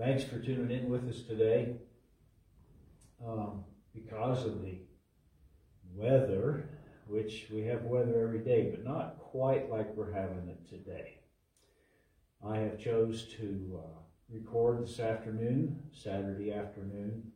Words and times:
Thanks 0.00 0.24
for 0.24 0.38
tuning 0.38 0.70
in 0.70 0.88
with 0.88 1.06
us 1.10 1.20
today. 1.24 1.76
Um, 3.22 3.64
because 3.94 4.46
of 4.46 4.62
the 4.62 4.78
weather, 5.94 6.70
which 7.06 7.48
we 7.52 7.60
have 7.64 7.82
weather 7.82 8.24
every 8.24 8.38
day, 8.38 8.70
but 8.70 8.82
not 8.82 9.18
quite 9.18 9.68
like 9.68 9.94
we're 9.94 10.10
having 10.10 10.48
it 10.48 10.66
today. 10.70 11.18
I 12.42 12.60
have 12.60 12.78
chose 12.78 13.26
to 13.38 13.78
uh, 13.78 13.98
record 14.30 14.84
this 14.84 15.00
afternoon, 15.00 15.78
Saturday 15.92 16.50
afternoon, 16.50 17.30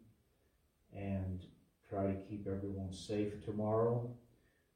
and 0.96 1.44
try 1.90 2.06
to 2.06 2.14
keep 2.14 2.46
everyone 2.46 2.94
safe 2.94 3.44
tomorrow. 3.44 4.10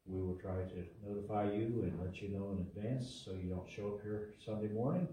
We 0.05 0.21
will 0.21 0.37
try 0.37 0.57
to 0.57 0.85
notify 1.09 1.53
you 1.53 1.85
and 1.85 1.99
let 2.05 2.21
you 2.21 2.29
know 2.29 2.51
in 2.51 2.59
advance 2.59 3.23
so 3.25 3.33
you 3.33 3.49
don't 3.49 3.71
show 3.71 3.95
up 3.95 4.03
here 4.03 4.35
Sunday 4.45 4.69
morning. 4.69 5.09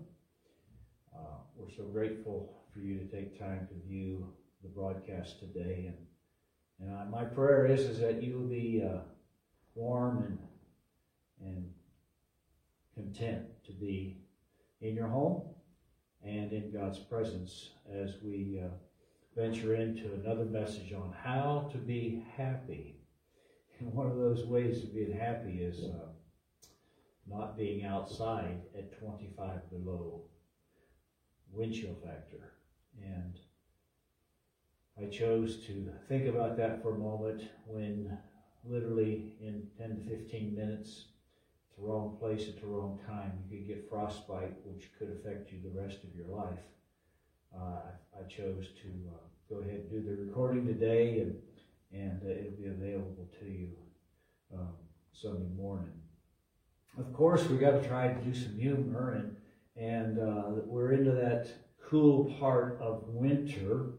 Uh, 1.15 1.37
we're 1.55 1.71
so 1.71 1.83
grateful 1.83 2.64
for 2.75 2.81
you 2.81 2.99
to 2.99 3.05
take 3.05 3.39
time 3.39 3.65
to 3.67 3.87
view 3.87 4.27
the 4.61 4.67
broadcast 4.67 5.39
today, 5.39 5.85
and 5.87 5.97
and 6.81 6.93
I, 6.93 7.05
my 7.05 7.23
prayer 7.23 7.65
is 7.65 7.81
is 7.81 7.99
that 8.01 8.21
you 8.21 8.37
will 8.37 8.47
be 8.47 8.83
uh, 8.85 8.99
warm 9.75 10.17
and 10.23 10.37
and 11.41 11.71
content 12.93 13.45
to 13.65 13.71
be 13.71 14.17
in 14.81 14.93
your 14.93 15.07
home 15.07 15.43
and 16.21 16.51
in 16.51 16.71
God's 16.71 16.99
presence 16.99 17.69
as 17.93 18.15
we 18.21 18.61
uh, 18.61 18.67
venture 19.39 19.75
into 19.75 20.13
another 20.13 20.45
message 20.45 20.91
on 20.91 21.13
how 21.23 21.69
to 21.71 21.77
be 21.77 22.25
happy. 22.35 22.97
And 23.79 23.93
one 23.93 24.07
of 24.07 24.17
those 24.17 24.45
ways 24.45 24.83
of 24.83 24.93
being 24.93 25.17
happy 25.17 25.61
is 25.61 25.83
uh, 25.83 26.07
not 27.27 27.57
being 27.57 27.85
outside 27.85 28.61
at 28.77 28.99
25 28.99 29.69
below 29.69 30.23
wind 31.53 31.73
chill 31.73 31.95
factor. 32.03 32.54
And 33.03 33.39
I 35.01 35.09
chose 35.09 35.65
to 35.67 35.89
think 36.07 36.27
about 36.27 36.57
that 36.57 36.81
for 36.81 36.95
a 36.95 36.97
moment 36.97 37.43
when 37.65 38.17
literally 38.63 39.33
in 39.41 39.67
10 39.77 39.97
to 39.97 40.17
15 40.17 40.55
minutes, 40.55 41.05
at 41.71 41.77
the 41.77 41.87
wrong 41.87 42.17
place 42.19 42.47
at 42.47 42.59
the 42.59 42.67
wrong 42.67 42.99
time, 43.05 43.33
you 43.49 43.57
could 43.57 43.67
get 43.67 43.89
frostbite, 43.89 44.55
which 44.65 44.89
could 44.97 45.11
affect 45.11 45.51
you 45.51 45.59
the 45.63 45.79
rest 45.79 46.03
of 46.03 46.15
your 46.15 46.27
life. 46.27 46.59
Uh, 47.55 47.79
I, 48.17 48.23
chose 48.27 48.67
to 48.81 48.89
uh, 49.13 49.17
go 49.49 49.61
ahead 49.61 49.81
and 49.81 49.89
do 49.89 50.01
the 50.01 50.21
recording 50.21 50.65
today, 50.65 51.19
and, 51.19 51.35
and 51.93 52.21
uh, 52.23 52.31
it'll 52.31 52.51
be 52.51 52.67
available 52.67 53.29
to 53.39 53.45
you 53.45 53.69
um, 54.53 54.73
Sunday 55.13 55.47
morning. 55.55 55.91
Of 56.97 57.13
course, 57.13 57.45
we 57.47 57.57
got 57.57 57.81
to 57.81 57.87
try 57.87 58.07
to 58.07 58.21
do 58.21 58.33
some 58.33 58.57
humor, 58.57 59.11
and 59.11 59.35
and 59.77 60.19
uh, 60.19 60.43
we're 60.65 60.93
into 60.93 61.11
that 61.11 61.49
cool 61.89 62.33
part 62.39 62.77
of 62.81 63.07
winter. 63.07 63.93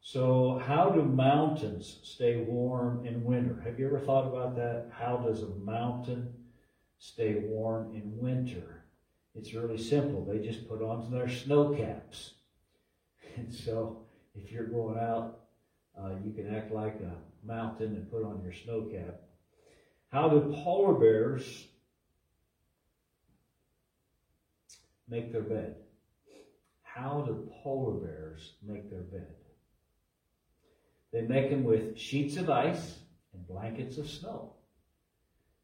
So, 0.00 0.60
how 0.62 0.90
do 0.90 1.02
mountains 1.02 1.98
stay 2.02 2.36
warm 2.36 3.06
in 3.06 3.24
winter? 3.24 3.60
Have 3.64 3.78
you 3.78 3.86
ever 3.86 3.98
thought 3.98 4.26
about 4.26 4.54
that? 4.56 4.88
How 4.92 5.16
does 5.16 5.42
a 5.42 5.48
mountain 5.48 6.34
stay 6.98 7.34
warm 7.34 7.94
in 7.94 8.18
winter? 8.18 8.84
It's 9.34 9.54
really 9.54 9.78
simple. 9.78 10.24
They 10.24 10.38
just 10.38 10.68
put 10.68 10.82
on 10.82 11.10
their 11.10 11.28
snow 11.28 11.74
caps. 11.74 12.34
And 13.36 13.52
so, 13.52 14.06
if 14.34 14.52
you're 14.52 14.66
going 14.66 14.98
out, 14.98 15.40
uh, 15.98 16.12
you 16.22 16.30
can 16.32 16.54
act 16.54 16.70
like 16.70 17.00
a 17.00 17.16
mountain 17.44 17.96
and 17.96 18.10
put 18.10 18.22
on 18.22 18.42
your 18.42 18.52
snow 18.52 18.82
cap. 18.82 19.22
How 20.08 20.28
do 20.28 20.54
polar 20.62 20.94
bears 20.94 21.66
make 25.08 25.32
their 25.32 25.42
bed? 25.42 25.83
How 26.94 27.24
do 27.26 27.50
polar 27.60 27.94
bears 27.94 28.52
make 28.62 28.88
their 28.88 29.00
bed? 29.00 29.34
They 31.12 31.22
make 31.22 31.50
them 31.50 31.64
with 31.64 31.98
sheets 31.98 32.36
of 32.36 32.48
ice 32.48 32.98
and 33.32 33.44
blankets 33.48 33.98
of 33.98 34.08
snow. 34.08 34.52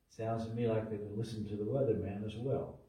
Sounds 0.09 0.49
to 0.49 0.53
me 0.53 0.66
like 0.66 0.91
they've 0.91 0.99
listening 1.15 1.49
to 1.50 1.54
the 1.54 1.71
weatherman 1.71 2.27
as 2.27 2.34
well. 2.34 2.81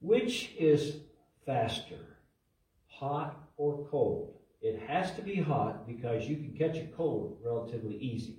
Which 0.00 0.52
is 0.58 0.96
faster, 1.44 2.16
hot 2.86 3.50
or 3.58 3.86
cold? 3.90 4.38
It 4.62 4.80
has 4.80 5.12
to 5.16 5.22
be 5.22 5.36
hot 5.36 5.86
because 5.86 6.26
you 6.26 6.36
can 6.36 6.56
catch 6.56 6.78
a 6.78 6.86
cold 6.96 7.36
relatively 7.44 7.98
easy. 7.98 8.38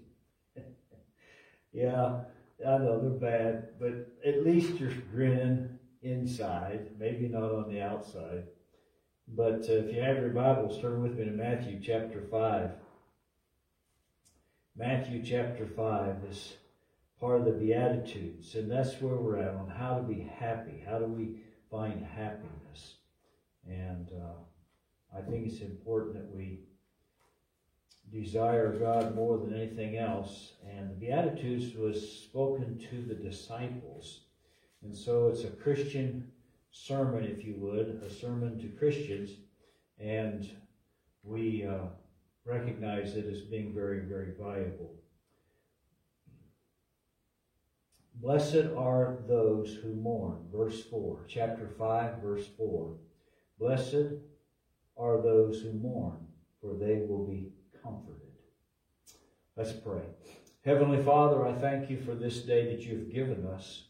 yeah, 1.71 2.21
I 2.67 2.77
know 2.79 2.99
they're 2.99 3.29
bad, 3.29 3.79
but 3.79 4.07
at 4.27 4.43
least 4.43 4.79
you're 4.79 4.91
grinning 5.11 5.77
inside, 6.03 6.91
maybe 6.99 7.27
not 7.27 7.51
on 7.51 7.69
the 7.69 7.81
outside. 7.81 8.43
But 9.27 9.65
uh, 9.69 9.73
if 9.73 9.93
you 9.93 10.01
have 10.01 10.17
your 10.17 10.29
Bibles, 10.29 10.81
turn 10.81 11.01
with 11.01 11.17
me 11.17 11.25
to 11.25 11.31
Matthew 11.31 11.79
chapter 11.81 12.21
5. 12.29 12.71
Matthew 14.75 15.23
chapter 15.23 15.65
5 15.65 16.15
is 16.29 16.53
part 17.19 17.39
of 17.39 17.45
the 17.45 17.51
Beatitudes, 17.51 18.55
and 18.55 18.69
that's 18.69 18.99
where 18.99 19.15
we're 19.15 19.37
at 19.37 19.55
on 19.55 19.69
how 19.69 19.95
to 19.95 20.03
be 20.03 20.29
happy. 20.37 20.83
How 20.85 20.99
do 20.99 21.05
we 21.05 21.37
find 21.71 22.05
happiness? 22.05 22.95
And 23.65 24.09
uh, 24.11 25.17
I 25.17 25.21
think 25.21 25.47
it's 25.47 25.61
important 25.61 26.15
that 26.15 26.35
we 26.35 26.59
desire 28.11 28.77
God 28.77 29.15
more 29.15 29.37
than 29.37 29.55
anything 29.55 29.97
else. 29.97 30.53
And 30.69 30.89
the 30.89 30.95
Beatitudes 30.95 31.75
was 31.75 32.19
spoken 32.23 32.77
to 32.89 33.01
the 33.01 33.15
disciples 33.15 34.22
and 34.83 34.95
so 34.95 35.29
it's 35.29 35.43
a 35.43 35.49
Christian 35.49 36.31
sermon, 36.71 37.23
if 37.23 37.45
you 37.45 37.55
would, 37.57 38.01
a 38.05 38.09
sermon 38.13 38.59
to 38.59 38.67
Christians. 38.67 39.31
And 39.99 40.49
we 41.23 41.65
uh, 41.65 41.85
recognize 42.45 43.15
it 43.15 43.25
as 43.25 43.41
being 43.41 43.73
very, 43.73 43.99
very 43.99 44.33
valuable. 44.37 44.95
Blessed 48.15 48.67
are 48.77 49.17
those 49.27 49.73
who 49.73 49.93
mourn, 49.93 50.45
verse 50.53 50.83
4, 50.85 51.19
chapter 51.27 51.67
5, 51.67 52.21
verse 52.21 52.47
4. 52.57 52.93
Blessed 53.59 54.13
are 54.97 55.21
those 55.21 55.61
who 55.61 55.73
mourn, 55.73 56.17
for 56.61 56.73
they 56.73 57.05
will 57.07 57.25
be 57.25 57.51
comforted. 57.81 58.19
Let's 59.55 59.73
pray. 59.73 60.03
Heavenly 60.65 61.03
Father, 61.03 61.45
I 61.45 61.53
thank 61.53 61.89
you 61.89 61.99
for 61.99 62.15
this 62.15 62.39
day 62.39 62.73
that 62.73 62.81
you've 62.81 63.11
given 63.11 63.45
us. 63.47 63.83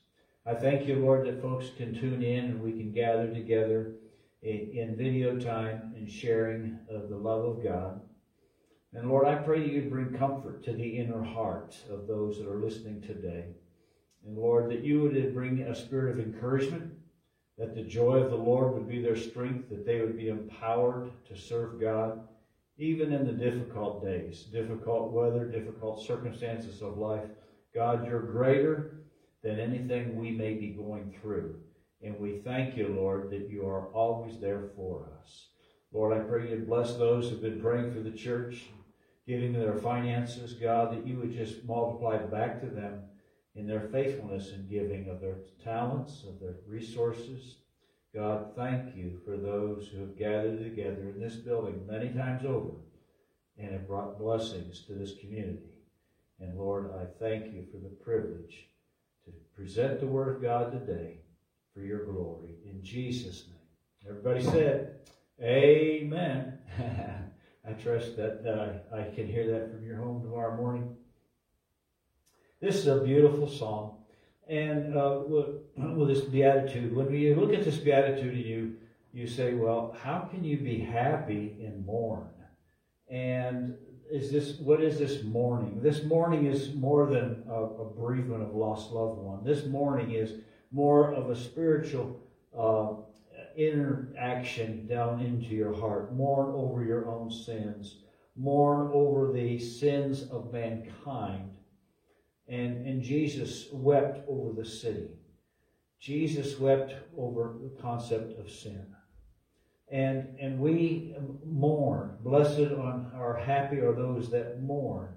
I 0.45 0.53
thank 0.53 0.87
you, 0.87 0.95
Lord, 0.95 1.25
that 1.25 1.41
folks 1.41 1.67
can 1.77 1.97
tune 1.97 2.21
in 2.21 2.45
and 2.45 2.61
we 2.61 2.73
can 2.73 2.91
gather 2.91 3.33
together 3.33 3.93
in 4.41 4.93
video 4.97 5.39
time 5.39 5.93
and 5.95 6.09
sharing 6.09 6.79
of 6.89 7.07
the 7.07 7.15
love 7.15 7.45
of 7.45 7.63
God. 7.63 8.01
And 8.91 9.07
Lord, 9.07 9.25
I 9.25 9.35
pray 9.35 9.65
you 9.65 9.83
bring 9.83 10.13
comfort 10.13 10.61
to 10.65 10.73
the 10.73 10.97
inner 10.97 11.23
heart 11.23 11.77
of 11.89 12.07
those 12.07 12.39
that 12.39 12.49
are 12.49 12.59
listening 12.59 13.01
today. 13.01 13.45
And 14.25 14.37
Lord, 14.37 14.69
that 14.69 14.83
you 14.83 14.99
would 15.01 15.33
bring 15.33 15.61
a 15.61 15.73
spirit 15.73 16.11
of 16.11 16.25
encouragement, 16.25 16.91
that 17.57 17.73
the 17.73 17.83
joy 17.83 18.17
of 18.17 18.29
the 18.29 18.35
Lord 18.35 18.73
would 18.73 18.89
be 18.89 19.01
their 19.01 19.15
strength, 19.15 19.69
that 19.69 19.85
they 19.85 20.01
would 20.01 20.17
be 20.17 20.27
empowered 20.27 21.09
to 21.29 21.37
serve 21.37 21.79
God, 21.79 22.27
even 22.77 23.13
in 23.13 23.25
the 23.25 23.31
difficult 23.31 24.03
days, 24.03 24.43
difficult 24.43 25.13
weather, 25.13 25.45
difficult 25.45 26.05
circumstances 26.05 26.81
of 26.81 26.97
life. 26.97 27.29
God, 27.73 28.05
you're 28.05 28.19
greater 28.19 29.02
than 29.43 29.59
anything 29.59 30.15
we 30.15 30.31
may 30.31 30.53
be 30.53 30.67
going 30.69 31.13
through. 31.21 31.59
And 32.01 32.19
we 32.19 32.37
thank 32.37 32.75
you, 32.75 32.87
Lord, 32.87 33.29
that 33.29 33.49
you 33.49 33.67
are 33.67 33.87
always 33.87 34.39
there 34.39 34.69
for 34.75 35.09
us. 35.21 35.47
Lord, 35.91 36.17
I 36.17 36.21
pray 36.21 36.49
you 36.49 36.57
bless 36.57 36.95
those 36.95 37.29
who've 37.29 37.41
been 37.41 37.61
praying 37.61 37.93
for 37.93 37.99
the 37.99 38.11
church, 38.11 38.63
giving 39.27 39.53
their 39.53 39.75
finances, 39.75 40.53
God, 40.53 40.91
that 40.91 41.05
you 41.05 41.17
would 41.17 41.33
just 41.33 41.63
multiply 41.65 42.17
back 42.17 42.59
to 42.61 42.67
them 42.67 43.03
in 43.55 43.67
their 43.67 43.87
faithfulness 43.91 44.51
in 44.51 44.67
giving 44.67 45.09
of 45.09 45.21
their 45.21 45.37
talents, 45.63 46.23
of 46.27 46.39
their 46.39 46.55
resources. 46.67 47.57
God, 48.13 48.55
thank 48.55 48.95
you 48.95 49.19
for 49.23 49.37
those 49.37 49.87
who 49.87 49.99
have 50.01 50.17
gathered 50.17 50.63
together 50.63 51.11
in 51.13 51.21
this 51.21 51.35
building 51.35 51.85
many 51.87 52.09
times 52.09 52.45
over 52.45 52.71
and 53.57 53.71
have 53.71 53.87
brought 53.87 54.19
blessings 54.19 54.81
to 54.87 54.93
this 54.93 55.15
community. 55.19 55.69
And 56.39 56.57
Lord, 56.57 56.91
I 56.99 57.05
thank 57.23 57.53
you 57.53 57.65
for 57.71 57.77
the 57.77 57.95
privilege 58.03 58.67
present 59.63 60.01
the 60.01 60.05
Word 60.05 60.35
of 60.35 60.41
God 60.41 60.73
today 60.73 61.19
for 61.73 61.79
your 61.79 62.03
glory. 62.03 62.57
In 62.65 62.83
Jesus' 62.83 63.45
name. 63.47 64.09
Everybody 64.09 64.43
said, 64.43 64.95
Amen. 65.41 66.59
I 67.65 67.71
trust 67.71 68.17
that 68.17 68.83
I 68.93 69.15
can 69.15 69.25
hear 69.25 69.49
that 69.53 69.71
from 69.71 69.85
your 69.85 69.95
home 69.95 70.21
tomorrow 70.21 70.57
morning. 70.57 70.97
This 72.59 72.75
is 72.75 72.87
a 72.87 72.99
beautiful 72.99 73.47
song. 73.47 73.99
And 74.49 74.97
uh, 74.97 75.21
with 75.25 75.47
this 76.09 76.25
beatitude, 76.25 76.93
when 76.93 77.13
you 77.13 77.33
look 77.35 77.53
at 77.53 77.63
this 77.63 77.77
beatitude 77.77 78.45
you, 78.45 78.73
you 79.13 79.27
say, 79.27 79.53
well, 79.53 79.95
how 79.97 80.27
can 80.29 80.43
you 80.43 80.57
be 80.57 80.79
happy 80.79 81.55
and 81.65 81.85
mourn? 81.85 82.27
And 83.09 83.77
is 84.13 84.31
this 84.31 84.59
what 84.59 84.79
is 84.79 84.99
this 84.99 85.23
mourning? 85.23 85.81
This 85.81 86.03
mourning 86.03 86.45
is 86.45 86.75
more 86.75 87.07
than 87.07 87.43
a, 87.49 87.63
a 87.63 87.89
bereavement 87.89 88.43
of 88.43 88.53
lost 88.53 88.91
loved 88.91 89.17
one. 89.17 89.43
This 89.43 89.65
mourning 89.65 90.11
is 90.11 90.33
more 90.71 91.15
of 91.15 91.31
a 91.31 91.35
spiritual 91.35 92.19
uh, 92.55 93.01
that 93.35 93.53
inner 93.57 94.09
action 94.15 94.85
down 94.85 95.19
into 95.19 95.55
your 95.55 95.75
heart. 95.75 96.13
Mourn 96.13 96.53
over 96.53 96.83
your 96.83 97.09
own 97.09 97.31
sins. 97.31 98.03
Mourn 98.35 98.91
over 98.93 99.33
the 99.33 99.57
sins 99.57 100.29
of 100.29 100.53
mankind. 100.53 101.49
And, 102.47 102.85
and 102.85 103.01
Jesus 103.01 103.65
wept 103.71 104.27
over 104.27 104.53
the 104.53 104.67
city. 104.67 105.09
Jesus 105.99 106.59
wept 106.59 106.93
over 107.17 107.55
the 107.63 107.81
concept 107.81 108.37
of 108.39 108.51
sin. 108.51 108.92
And, 109.93 110.39
and 110.39 110.59
we 110.59 111.15
mourn. 111.45 112.17
Blessed 112.21 112.71
are 112.71 113.39
happy 113.45 113.77
are 113.77 113.93
those 113.93 114.31
that 114.31 114.59
mourn. 114.59 115.09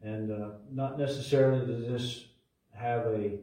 And 0.00 0.32
uh, 0.32 0.52
not 0.72 0.98
necessarily 0.98 1.66
does 1.66 1.86
this 1.86 2.24
have 2.72 3.04
a, 3.04 3.38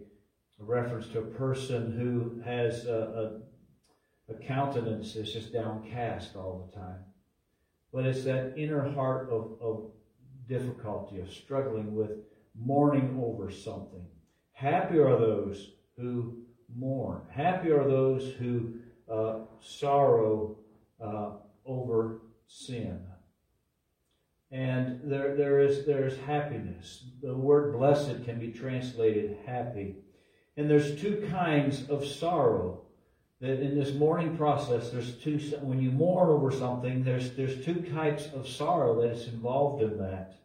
a, 0.59 0.63
reference 0.63 1.09
to 1.09 1.19
a 1.19 1.25
person 1.25 1.91
who 1.91 2.41
has 2.43 2.85
a, 2.87 3.39
a, 4.29 4.33
a 4.33 4.37
countenance 4.47 5.13
that's 5.13 5.31
just 5.31 5.53
downcast 5.53 6.35
all 6.35 6.67
the 6.71 6.75
time. 6.75 7.01
But 7.93 8.07
it's 8.07 8.23
that 8.23 8.57
inner 8.57 8.89
heart 8.89 9.29
of, 9.29 9.59
of 9.61 9.91
difficulty, 10.49 11.19
of 11.19 11.31
struggling 11.31 11.93
with 11.93 12.11
mourning 12.59 13.21
over 13.23 13.51
something. 13.51 14.07
Happy 14.53 14.97
are 14.97 15.19
those 15.19 15.73
who 15.99 16.39
mourn. 16.75 17.21
Happy 17.29 17.69
are 17.69 17.87
those 17.87 18.33
who 18.39 18.80
uh, 19.11 19.39
sorrow 19.59 20.57
uh, 21.03 21.31
over 21.65 22.21
sin. 22.47 22.99
And 24.51 24.99
there, 25.03 25.35
there 25.35 25.59
is 25.59 25.85
there 25.85 26.05
is 26.05 26.17
happiness. 26.19 27.05
The 27.21 27.33
word 27.33 27.73
blessed 27.73 28.25
can 28.25 28.37
be 28.39 28.51
translated 28.51 29.37
happy. 29.45 29.95
And 30.57 30.69
there's 30.69 30.99
two 30.99 31.25
kinds 31.31 31.89
of 31.89 32.05
sorrow. 32.05 32.81
That 33.39 33.59
in 33.59 33.79
this 33.79 33.95
mourning 33.95 34.37
process, 34.37 34.91
there's 34.91 35.15
two. 35.15 35.39
When 35.61 35.81
you 35.81 35.89
mourn 35.89 36.29
over 36.29 36.51
something, 36.51 37.03
there's 37.03 37.31
there's 37.31 37.65
two 37.65 37.81
types 37.81 38.27
of 38.35 38.47
sorrow 38.47 39.01
that 39.01 39.11
is 39.11 39.27
involved 39.27 39.81
in 39.81 39.97
that. 39.97 40.35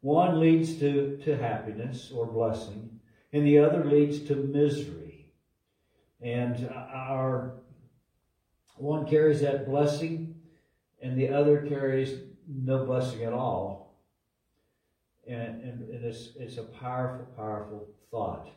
One 0.00 0.38
leads 0.38 0.78
to, 0.80 1.18
to 1.24 1.36
happiness 1.36 2.12
or 2.14 2.26
blessing, 2.26 3.00
and 3.32 3.46
the 3.46 3.58
other 3.58 3.84
leads 3.84 4.20
to 4.28 4.36
misery. 4.36 5.32
And 6.20 6.68
our 6.68 7.54
one 8.76 9.06
carries 9.06 9.40
that 9.40 9.66
blessing, 9.66 10.34
and 11.02 11.16
the 11.16 11.28
other 11.28 11.66
carries 11.66 12.20
no 12.48 12.84
blessing 12.84 13.24
at 13.24 13.32
all. 13.32 14.00
And, 15.26 15.62
and, 15.62 15.88
and 15.88 16.04
it's, 16.04 16.30
it's 16.36 16.58
a 16.58 16.64
powerful, 16.64 17.26
powerful 17.36 17.88
thought 18.10 18.48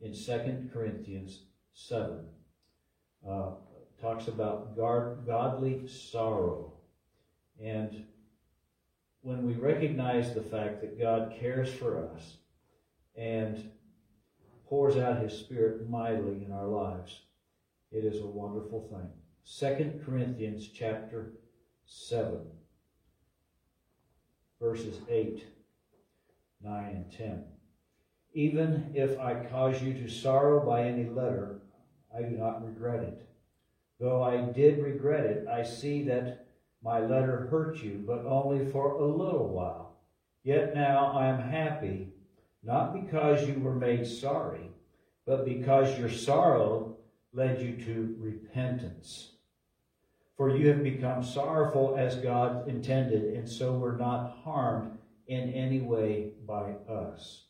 in 0.00 0.12
2 0.12 0.70
Corinthians 0.72 1.40
7. 1.74 2.24
Uh, 3.28 3.50
talks 4.00 4.28
about 4.28 4.76
guard, 4.76 5.24
godly 5.26 5.86
sorrow. 5.88 6.72
And 7.62 8.04
when 9.22 9.46
we 9.46 9.54
recognize 9.54 10.34
the 10.34 10.42
fact 10.42 10.80
that 10.82 11.00
God 11.00 11.34
cares 11.38 11.72
for 11.72 12.06
us 12.08 12.36
and 13.16 13.70
pours 14.68 14.96
out 14.96 15.22
his 15.22 15.38
spirit 15.38 15.88
mightily 15.88 16.44
in 16.44 16.52
our 16.52 16.66
lives, 16.66 17.22
it 17.90 18.04
is 18.04 18.20
a 18.20 18.26
wonderful 18.26 18.88
thing. 18.90 19.10
2 19.46 20.00
Corinthians 20.06 20.68
chapter 20.68 21.34
7, 21.84 22.40
verses 24.58 24.96
8, 25.08 25.44
9, 26.62 26.84
and 26.86 27.12
10. 27.12 27.44
Even 28.32 28.90
if 28.94 29.20
I 29.20 29.44
cause 29.44 29.82
you 29.82 29.92
to 29.92 30.08
sorrow 30.08 30.64
by 30.64 30.84
any 30.84 31.04
letter, 31.10 31.60
I 32.16 32.22
do 32.22 32.30
not 32.30 32.64
regret 32.64 33.02
it. 33.02 33.28
Though 34.00 34.22
I 34.22 34.50
did 34.52 34.82
regret 34.82 35.26
it, 35.26 35.46
I 35.46 35.62
see 35.62 36.02
that 36.04 36.46
my 36.82 37.00
letter 37.00 37.46
hurt 37.50 37.82
you, 37.82 38.02
but 38.06 38.24
only 38.24 38.70
for 38.72 38.94
a 38.94 39.06
little 39.06 39.48
while. 39.48 39.98
Yet 40.42 40.74
now 40.74 41.12
I 41.12 41.26
am 41.26 41.40
happy, 41.40 42.08
not 42.62 42.94
because 42.94 43.46
you 43.46 43.60
were 43.60 43.74
made 43.74 44.06
sorry, 44.06 44.70
but 45.26 45.44
because 45.44 45.98
your 45.98 46.10
sorrow 46.10 46.96
led 47.34 47.60
you 47.60 47.76
to 47.84 48.16
repentance. 48.18 49.33
For 50.36 50.56
you 50.56 50.68
have 50.68 50.82
become 50.82 51.22
sorrowful 51.22 51.96
as 51.96 52.16
God 52.16 52.68
intended, 52.68 53.34
and 53.34 53.48
so 53.48 53.78
were 53.78 53.96
not 53.96 54.38
harmed 54.42 54.98
in 55.28 55.52
any 55.52 55.80
way 55.80 56.32
by 56.46 56.72
us. 56.88 57.44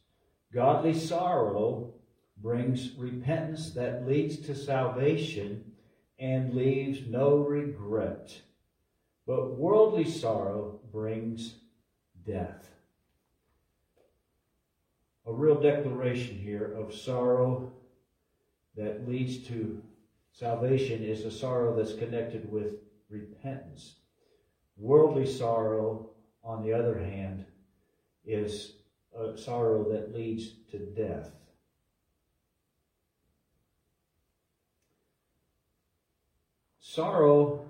Godly 0.52 0.94
sorrow 0.94 1.94
brings 2.36 2.92
repentance 2.96 3.70
that 3.70 4.06
leads 4.06 4.38
to 4.40 4.54
salvation 4.54 5.72
and 6.18 6.54
leaves 6.54 7.00
no 7.08 7.38
regret. 7.38 8.40
But 9.26 9.56
worldly 9.56 10.04
sorrow 10.04 10.80
brings 10.92 11.54
death. 12.26 12.70
A 15.26 15.32
real 15.32 15.60
declaration 15.60 16.36
here 16.36 16.74
of 16.74 16.94
sorrow 16.94 17.72
that 18.76 19.08
leads 19.08 19.46
to 19.48 19.82
Salvation 20.34 21.00
is 21.04 21.24
a 21.24 21.30
sorrow 21.30 21.76
that's 21.76 21.94
connected 21.94 22.50
with 22.50 22.74
repentance. 23.08 24.00
Worldly 24.76 25.26
sorrow, 25.26 26.10
on 26.42 26.64
the 26.64 26.72
other 26.72 26.98
hand, 26.98 27.44
is 28.24 28.78
a 29.16 29.38
sorrow 29.38 29.88
that 29.92 30.12
leads 30.12 30.54
to 30.72 30.78
death. 30.78 31.30
Sorrow 36.80 37.64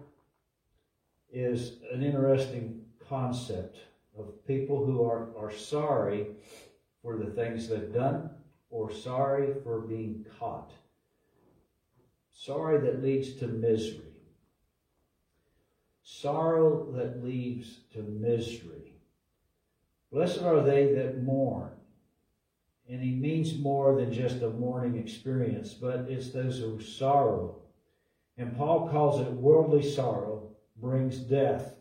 is 1.30 1.82
an 1.92 2.02
interesting 2.02 2.80
concept 3.06 3.76
of 4.16 4.42
people 4.46 4.86
who 4.86 5.04
are, 5.04 5.36
are 5.36 5.52
sorry 5.52 6.28
for 7.02 7.18
the 7.18 7.30
things 7.32 7.68
they've 7.68 7.92
done 7.92 8.30
or 8.70 8.90
sorry 8.90 9.52
for 9.62 9.82
being 9.82 10.24
caught. 10.38 10.72
Sorrow 12.34 12.80
that 12.80 13.02
leads 13.02 13.34
to 13.36 13.46
misery. 13.46 14.12
Sorrow 16.02 16.92
that 16.92 17.24
leads 17.24 17.80
to 17.92 18.02
misery. 18.02 18.92
Blessed 20.12 20.42
are 20.42 20.62
they 20.62 20.92
that 20.94 21.22
mourn. 21.22 21.70
And 22.88 23.00
he 23.00 23.12
means 23.12 23.58
more 23.58 23.96
than 23.96 24.12
just 24.12 24.42
a 24.42 24.50
mourning 24.50 24.98
experience, 24.98 25.72
but 25.72 26.06
it's 26.08 26.30
those 26.30 26.58
who 26.58 26.80
sorrow. 26.80 27.56
And 28.36 28.56
Paul 28.56 28.88
calls 28.88 29.20
it 29.20 29.32
worldly 29.32 29.82
sorrow 29.82 30.50
brings 30.76 31.18
death. 31.18 31.74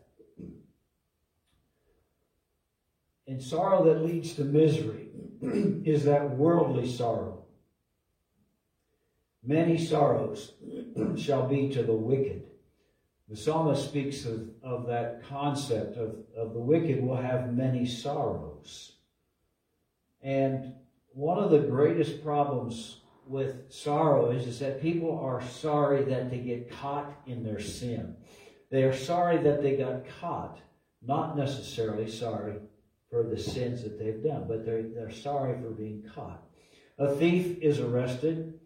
And 3.27 3.41
sorrow 3.41 3.83
that 3.86 4.05
leads 4.05 4.33
to 4.36 4.43
misery 4.43 5.07
is 5.41 6.05
that 6.05 6.38
worldly 6.38 6.89
sorrow. 6.89 7.32
Many 9.45 9.77
sorrows 9.77 10.53
shall 11.17 11.47
be 11.47 11.69
to 11.69 11.83
the 11.83 11.93
wicked. 11.93 12.43
The 13.29 13.35
psalmist 13.35 13.85
speaks 13.85 14.25
of, 14.25 14.50
of 14.62 14.88
that 14.88 15.23
concept 15.27 15.97
of, 15.97 16.15
of 16.35 16.53
the 16.53 16.59
wicked 16.59 17.01
will 17.03 17.17
have 17.17 17.53
many 17.53 17.85
sorrows. 17.85 18.93
And 20.21 20.73
one 21.13 21.43
of 21.43 21.51
the 21.51 21.59
greatest 21.59 22.23
problems 22.23 23.01
with 23.27 23.71
sorrow 23.71 24.31
is, 24.31 24.47
is 24.47 24.59
that 24.59 24.81
people 24.81 25.17
are 25.19 25.41
sorry 25.45 26.03
that 26.05 26.29
they 26.29 26.39
get 26.39 26.71
caught 26.71 27.13
in 27.25 27.43
their 27.43 27.59
sin. 27.59 28.15
They 28.69 28.83
are 28.83 28.95
sorry 28.95 29.38
that 29.38 29.62
they 29.62 29.77
got 29.77 30.03
caught, 30.19 30.59
not 31.01 31.38
necessarily 31.38 32.09
sorry 32.09 32.55
for 33.09 33.23
the 33.23 33.38
sins 33.38 33.83
that 33.83 34.00
they've 34.00 34.23
done, 34.23 34.45
but 34.47 34.65
they're, 34.65 34.83
they're 34.83 35.12
sorry 35.12 35.55
for 35.62 35.69
being 35.69 36.03
caught. 36.15 36.43
A 36.97 37.15
thief 37.15 37.57
is 37.62 37.79
arrested 37.79 38.59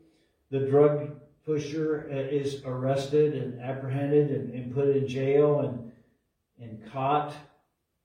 the 0.50 0.60
drug 0.60 1.20
pusher 1.46 2.08
uh, 2.12 2.16
is 2.16 2.62
arrested 2.66 3.34
and 3.34 3.62
apprehended 3.62 4.30
and, 4.30 4.54
and 4.54 4.74
put 4.74 4.90
in 4.90 5.08
jail 5.08 5.62
and, 5.62 5.92
and 6.60 6.92
caught, 6.92 7.34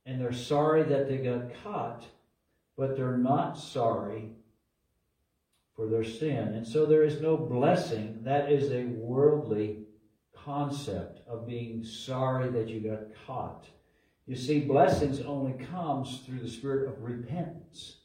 and 0.07 0.21
they're 0.21 0.33
sorry 0.33 0.83
that 0.85 1.09
they 1.09 1.19
got 1.19 1.51
caught, 1.63 2.05
but 2.77 2.97
they're 2.97 3.17
not 3.17 3.59
sorry 3.59 4.31
for 5.75 5.87
their 5.87 6.05
sin. 6.05 6.55
And 6.55 6.67
so 6.67 6.87
there 6.87 7.03
is 7.03 7.21
no 7.21 7.37
blessing. 7.37 8.21
That 8.23 8.51
is 8.51 8.71
a 8.71 8.85
worldly 8.85 9.79
concept 10.45 11.21
of 11.29 11.47
being 11.47 11.85
sorry 11.85 12.51
that 12.51 12.69
you 12.69 12.81
got 12.81 13.01
caught. 13.27 13.67
You 14.27 14.37
see, 14.37 14.61
blessings 14.61 15.21
only 15.21 15.53
comes 15.65 16.21
through 16.21 16.41
the 16.41 16.49
spirit 16.49 16.89
of 16.89 17.03
repentance. 17.03 17.97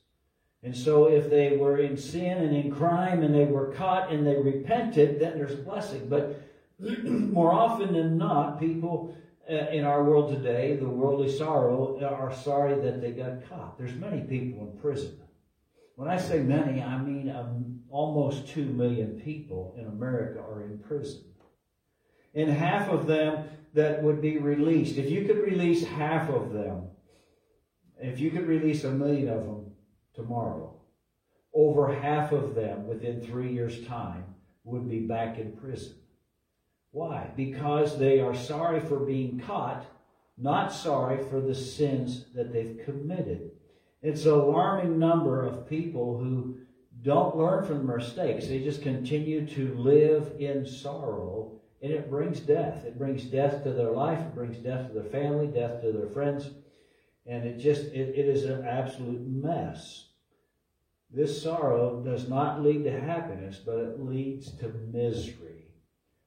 And 0.64 0.76
so 0.76 1.06
if 1.06 1.30
they 1.30 1.56
were 1.56 1.78
in 1.78 1.98
sin 1.98 2.40
and 2.40 2.56
in 2.56 2.72
crime 2.72 3.24
and 3.24 3.34
they 3.34 3.46
were 3.46 3.74
caught 3.74 4.12
and 4.12 4.26
they 4.26 4.36
repented, 4.36 5.20
then 5.20 5.38
there's 5.38 5.54
a 5.54 5.58
blessing. 5.58 6.08
But 6.10 6.42
more 6.80 7.52
often 7.52 7.94
than 7.94 8.18
not, 8.18 8.60
people 8.60 9.16
uh, 9.50 9.54
in 9.72 9.86
our 9.86 10.04
world 10.04 10.34
today, 10.34 10.76
the 10.76 10.90
worldly 10.90 11.32
sorrow, 11.32 12.00
are 12.04 12.34
sorry 12.34 12.82
that 12.82 13.02
they 13.02 13.12
got 13.12 13.48
caught. 13.48 13.78
There's 13.78 13.96
many 13.96 14.22
people 14.22 14.68
in 14.68 14.78
prison. 14.82 15.20
When 15.96 16.10
I 16.10 16.18
say 16.18 16.40
many, 16.40 16.82
I 16.82 16.98
mean 17.02 17.30
um, 17.30 17.80
almost 17.90 18.48
2 18.50 18.66
million 18.66 19.22
people 19.22 19.76
in 19.78 19.88
America 19.88 20.40
are 20.40 20.64
in 20.64 20.80
prison. 20.80 21.24
and 22.36 22.50
half 22.50 22.90
of 22.90 23.08
them 23.08 23.48
that 23.74 24.04
would 24.04 24.22
be 24.22 24.38
released. 24.38 24.98
If 24.98 25.10
you 25.10 25.26
could 25.26 25.38
release 25.38 25.86
half 25.86 26.30
of 26.30 26.52
them, 26.52 26.88
if 28.00 28.20
you 28.20 28.32
could 28.32 28.48
release 28.48 28.84
a 28.84 28.92
million 28.92 29.30
of 29.30 29.46
them 29.46 29.72
tomorrow, 30.18 30.74
over 31.54 31.94
half 31.94 32.34
of 32.34 32.56
them 32.56 32.88
within 32.88 33.22
three 33.22 33.54
years' 33.54 33.86
time 33.88 34.26
would 34.66 34.90
be 34.90 35.00
back 35.00 35.38
in 35.38 35.54
prison. 35.54 35.96
Why? 36.92 37.30
Because 37.38 37.98
they 37.98 38.20
are 38.20 38.36
sorry 38.36 38.82
for 38.82 39.00
being 39.00 39.40
caught, 39.40 39.86
not 40.38 40.74
sorry 40.74 41.24
for 41.30 41.40
the 41.40 41.56
sins 41.56 42.26
that 42.36 42.52
they've 42.52 42.82
committed. 42.84 43.52
It's 44.02 44.26
an 44.26 44.32
alarming 44.32 45.00
number 45.00 45.46
of 45.46 45.70
people 45.70 46.18
who 46.18 46.58
don't 47.04 47.38
learn 47.38 47.66
from 47.66 47.86
their 47.86 47.98
mistakes. 47.98 48.48
They 48.48 48.64
just 48.64 48.82
continue 48.82 49.46
to 49.48 49.76
live 49.76 50.34
in 50.40 50.66
sorrow, 50.66 51.60
and 51.82 51.92
it 51.92 52.10
brings 52.10 52.40
death. 52.40 52.84
It 52.86 52.98
brings 52.98 53.24
death 53.26 53.64
to 53.64 53.72
their 53.72 53.92
life, 53.92 54.20
it 54.20 54.36
brings 54.36 54.58
death 54.58 54.88
to 54.88 54.94
their 54.94 55.12
family, 55.12 55.48
death 55.48 55.82
to 55.82 55.92
their 55.92 56.10
friends, 56.10 56.50
and 57.26 57.46
it 57.46 57.58
just 57.58 57.86
it, 57.86 58.18
it 58.18 58.28
is 58.28 58.46
an 58.46 58.66
absolute 58.66 59.26
mess. 59.28 60.07
This 61.10 61.42
sorrow 61.42 62.04
does 62.04 62.28
not 62.28 62.62
lead 62.62 62.84
to 62.84 63.00
happiness, 63.00 63.62
but 63.66 63.78
it 63.78 64.00
leads 64.00 64.52
to 64.58 64.70
misery. 64.92 65.66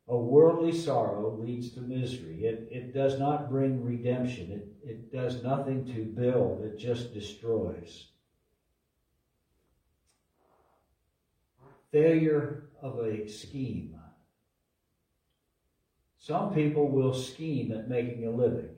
A 0.08 0.16
worldly 0.16 0.72
sorrow 0.72 1.37
leads 1.38 1.70
to 1.75 1.80
misery. 1.80 2.46
It, 2.46 2.68
it 2.72 2.94
does 2.94 3.18
not 3.18 3.50
bring 3.50 3.84
redemption. 3.84 4.50
It, 4.50 4.88
it 4.88 5.12
does 5.12 5.42
nothing 5.42 5.84
to 5.94 6.04
build. 6.04 6.64
It 6.64 6.78
just 6.78 7.14
destroys. 7.14 8.08
Failure 11.92 12.70
of 12.82 12.99
a 12.99 13.28
scheme. 13.28 13.94
Some 16.18 16.54
people 16.54 16.88
will 16.88 17.14
scheme 17.14 17.70
at 17.72 17.88
making 17.88 18.26
a 18.26 18.30
living. 18.30 18.70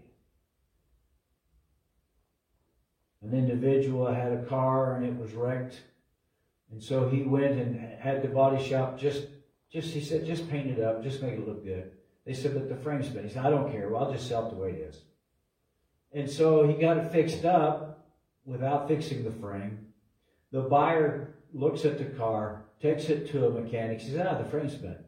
An 3.22 3.32
individual 3.32 4.12
had 4.12 4.32
a 4.32 4.44
car 4.44 4.96
and 4.96 5.06
it 5.06 5.16
was 5.16 5.32
wrecked 5.32 5.80
and 6.72 6.82
so 6.82 7.08
he 7.08 7.22
went 7.22 7.58
and 7.58 7.78
had 8.00 8.22
the 8.22 8.28
body 8.28 8.62
shop 8.62 8.98
just, 8.98 9.26
just 9.70 9.92
he 9.92 10.00
said, 10.00 10.26
just 10.26 10.50
paint 10.50 10.70
it 10.70 10.82
up, 10.82 11.02
just 11.02 11.22
make 11.22 11.34
it 11.34 11.46
look 11.46 11.64
good. 11.64 11.92
They 12.24 12.32
said, 12.32 12.54
but 12.54 12.68
the 12.68 12.76
frame's 12.76 13.08
been. 13.08 13.24
He 13.24 13.30
said, 13.30 13.44
I 13.44 13.50
don't 13.50 13.70
care. 13.70 13.88
Well, 13.88 14.04
I'll 14.04 14.12
just 14.12 14.28
sell 14.28 14.46
it 14.46 14.50
the 14.50 14.56
way 14.56 14.70
it 14.70 14.88
is. 14.88 15.00
And 16.14 16.30
so 16.30 16.66
he 16.66 16.74
got 16.74 16.96
it 16.96 17.12
fixed 17.12 17.44
up 17.44 18.08
without 18.44 18.88
fixing 18.88 19.24
the 19.24 19.30
frame. 19.30 19.86
The 20.50 20.62
buyer 20.62 21.34
looks 21.52 21.84
at 21.84 21.98
the 21.98 22.04
car, 22.04 22.64
takes 22.80 23.08
it 23.08 23.30
to 23.32 23.46
a 23.46 23.50
mechanic. 23.50 24.00
He 24.00 24.10
says, 24.10 24.26
ah, 24.26 24.38
the 24.38 24.48
frame's 24.48 24.74
bent. 24.74 24.98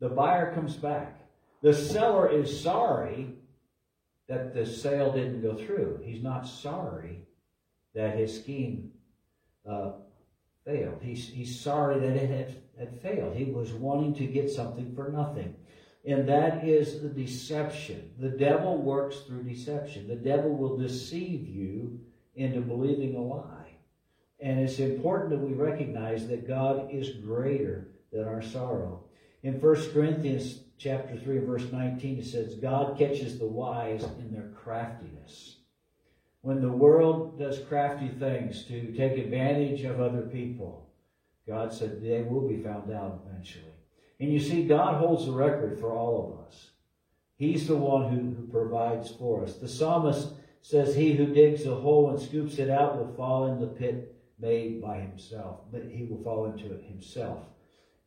The 0.00 0.08
buyer 0.08 0.52
comes 0.54 0.74
back. 0.74 1.20
The 1.62 1.72
seller 1.72 2.30
is 2.30 2.60
sorry 2.60 3.28
that 4.28 4.54
the 4.54 4.66
sale 4.66 5.12
didn't 5.12 5.42
go 5.42 5.54
through. 5.54 6.00
He's 6.04 6.22
not 6.22 6.46
sorry 6.46 7.22
that 7.94 8.16
his 8.16 8.34
scheme 8.34 8.90
uh, 9.68 9.92
failed. 10.66 10.98
He's, 11.00 11.28
he's 11.28 11.58
sorry 11.58 12.00
that 12.00 12.16
it 12.16 12.28
had, 12.28 12.56
had 12.78 13.00
failed. 13.00 13.36
He 13.36 13.44
was 13.44 13.72
wanting 13.72 14.14
to 14.16 14.26
get 14.26 14.50
something 14.50 14.94
for 14.94 15.08
nothing. 15.08 15.54
And 16.04 16.28
that 16.28 16.64
is 16.64 17.00
the 17.00 17.08
deception. 17.08 18.10
The 18.18 18.28
devil 18.28 18.76
works 18.76 19.20
through 19.20 19.44
deception. 19.44 20.08
The 20.08 20.16
devil 20.16 20.54
will 20.54 20.76
deceive 20.76 21.48
you 21.48 22.00
into 22.34 22.60
believing 22.60 23.16
a 23.16 23.22
lie. 23.22 23.76
And 24.40 24.60
it's 24.60 24.78
important 24.78 25.30
that 25.30 25.38
we 25.38 25.54
recognize 25.54 26.28
that 26.28 26.46
God 26.46 26.90
is 26.92 27.10
greater 27.24 27.88
than 28.12 28.24
our 28.24 28.42
sorrow. 28.42 29.04
In 29.42 29.60
1 29.60 29.92
Corinthians 29.92 30.60
chapter 30.78 31.16
3 31.16 31.38
verse 31.38 31.72
19 31.72 32.18
it 32.18 32.26
says, 32.26 32.56
God 32.56 32.98
catches 32.98 33.38
the 33.38 33.46
wise 33.46 34.04
in 34.04 34.32
their 34.32 34.50
craftiness 34.62 35.55
when 36.46 36.60
the 36.60 36.70
world 36.70 37.36
does 37.40 37.58
crafty 37.58 38.06
things 38.06 38.62
to 38.66 38.92
take 38.92 39.18
advantage 39.18 39.82
of 39.82 40.00
other 40.00 40.22
people, 40.22 40.88
God 41.44 41.72
said 41.72 42.00
they 42.00 42.22
will 42.22 42.46
be 42.46 42.62
found 42.62 42.92
out 42.92 43.24
eventually. 43.26 43.74
And 44.20 44.32
you 44.32 44.38
see, 44.38 44.62
God 44.62 44.94
holds 44.94 45.26
the 45.26 45.32
record 45.32 45.80
for 45.80 45.90
all 45.90 46.22
of 46.22 46.46
us. 46.46 46.70
He's 47.34 47.66
the 47.66 47.74
one 47.74 48.10
who, 48.10 48.40
who 48.40 48.46
provides 48.46 49.10
for 49.10 49.42
us. 49.42 49.56
The 49.56 49.66
psalmist 49.66 50.34
says, 50.62 50.94
He 50.94 51.14
who 51.14 51.34
digs 51.34 51.66
a 51.66 51.74
hole 51.74 52.10
and 52.10 52.20
scoops 52.20 52.58
it 52.58 52.70
out 52.70 52.96
will 52.96 53.12
fall 53.16 53.48
in 53.48 53.60
the 53.60 53.66
pit 53.66 54.14
made 54.38 54.80
by 54.80 55.00
himself, 55.00 55.62
but 55.72 55.82
he 55.90 56.04
will 56.04 56.22
fall 56.22 56.46
into 56.46 56.72
it 56.72 56.84
himself. 56.84 57.40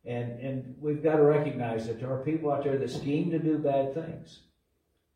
And, 0.06 0.40
and 0.40 0.76
we've 0.80 1.02
got 1.02 1.16
to 1.16 1.24
recognize 1.24 1.86
that 1.88 2.00
there 2.00 2.10
are 2.10 2.24
people 2.24 2.50
out 2.50 2.64
there 2.64 2.78
that 2.78 2.90
scheme 2.90 3.30
to 3.32 3.38
do 3.38 3.58
bad 3.58 3.92
things. 3.92 4.40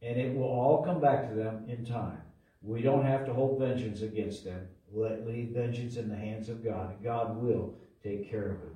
And 0.02 0.20
it 0.20 0.34
will 0.34 0.44
all 0.44 0.84
come 0.84 1.00
back 1.00 1.30
to 1.30 1.34
them 1.34 1.64
in 1.70 1.86
time. 1.86 2.20
We 2.64 2.80
don't 2.80 3.04
have 3.04 3.26
to 3.26 3.34
hold 3.34 3.60
vengeance 3.60 4.00
against 4.00 4.44
them. 4.44 4.66
Let 4.90 5.26
leave 5.26 5.50
vengeance 5.50 5.96
in 5.96 6.08
the 6.08 6.16
hands 6.16 6.48
of 6.48 6.64
God. 6.64 7.02
God 7.02 7.36
will 7.36 7.74
take 8.02 8.30
care 8.30 8.52
of 8.52 8.62
it. 8.62 8.74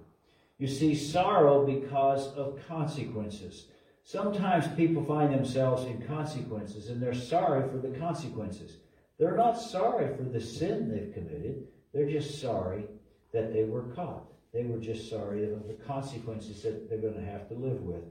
You 0.58 0.66
see, 0.66 0.94
sorrow 0.94 1.64
because 1.64 2.28
of 2.34 2.58
consequences. 2.68 3.68
Sometimes 4.04 4.66
people 4.76 5.04
find 5.04 5.32
themselves 5.32 5.84
in 5.86 6.02
consequences 6.02 6.88
and 6.90 7.00
they're 7.00 7.14
sorry 7.14 7.68
for 7.70 7.78
the 7.78 7.96
consequences. 7.98 8.78
They're 9.18 9.36
not 9.36 9.60
sorry 9.60 10.14
for 10.16 10.22
the 10.22 10.40
sin 10.40 10.90
they've 10.90 11.14
committed. 11.14 11.66
They're 11.94 12.10
just 12.10 12.40
sorry 12.40 12.84
that 13.32 13.52
they 13.52 13.64
were 13.64 13.94
caught. 13.94 14.24
They 14.52 14.64
were 14.64 14.78
just 14.78 15.08
sorry 15.08 15.44
of 15.44 15.66
the 15.66 15.78
consequences 15.86 16.62
that 16.62 16.88
they're 16.88 16.98
going 16.98 17.14
to 17.14 17.30
have 17.30 17.48
to 17.48 17.54
live 17.54 17.80
with. 17.82 18.04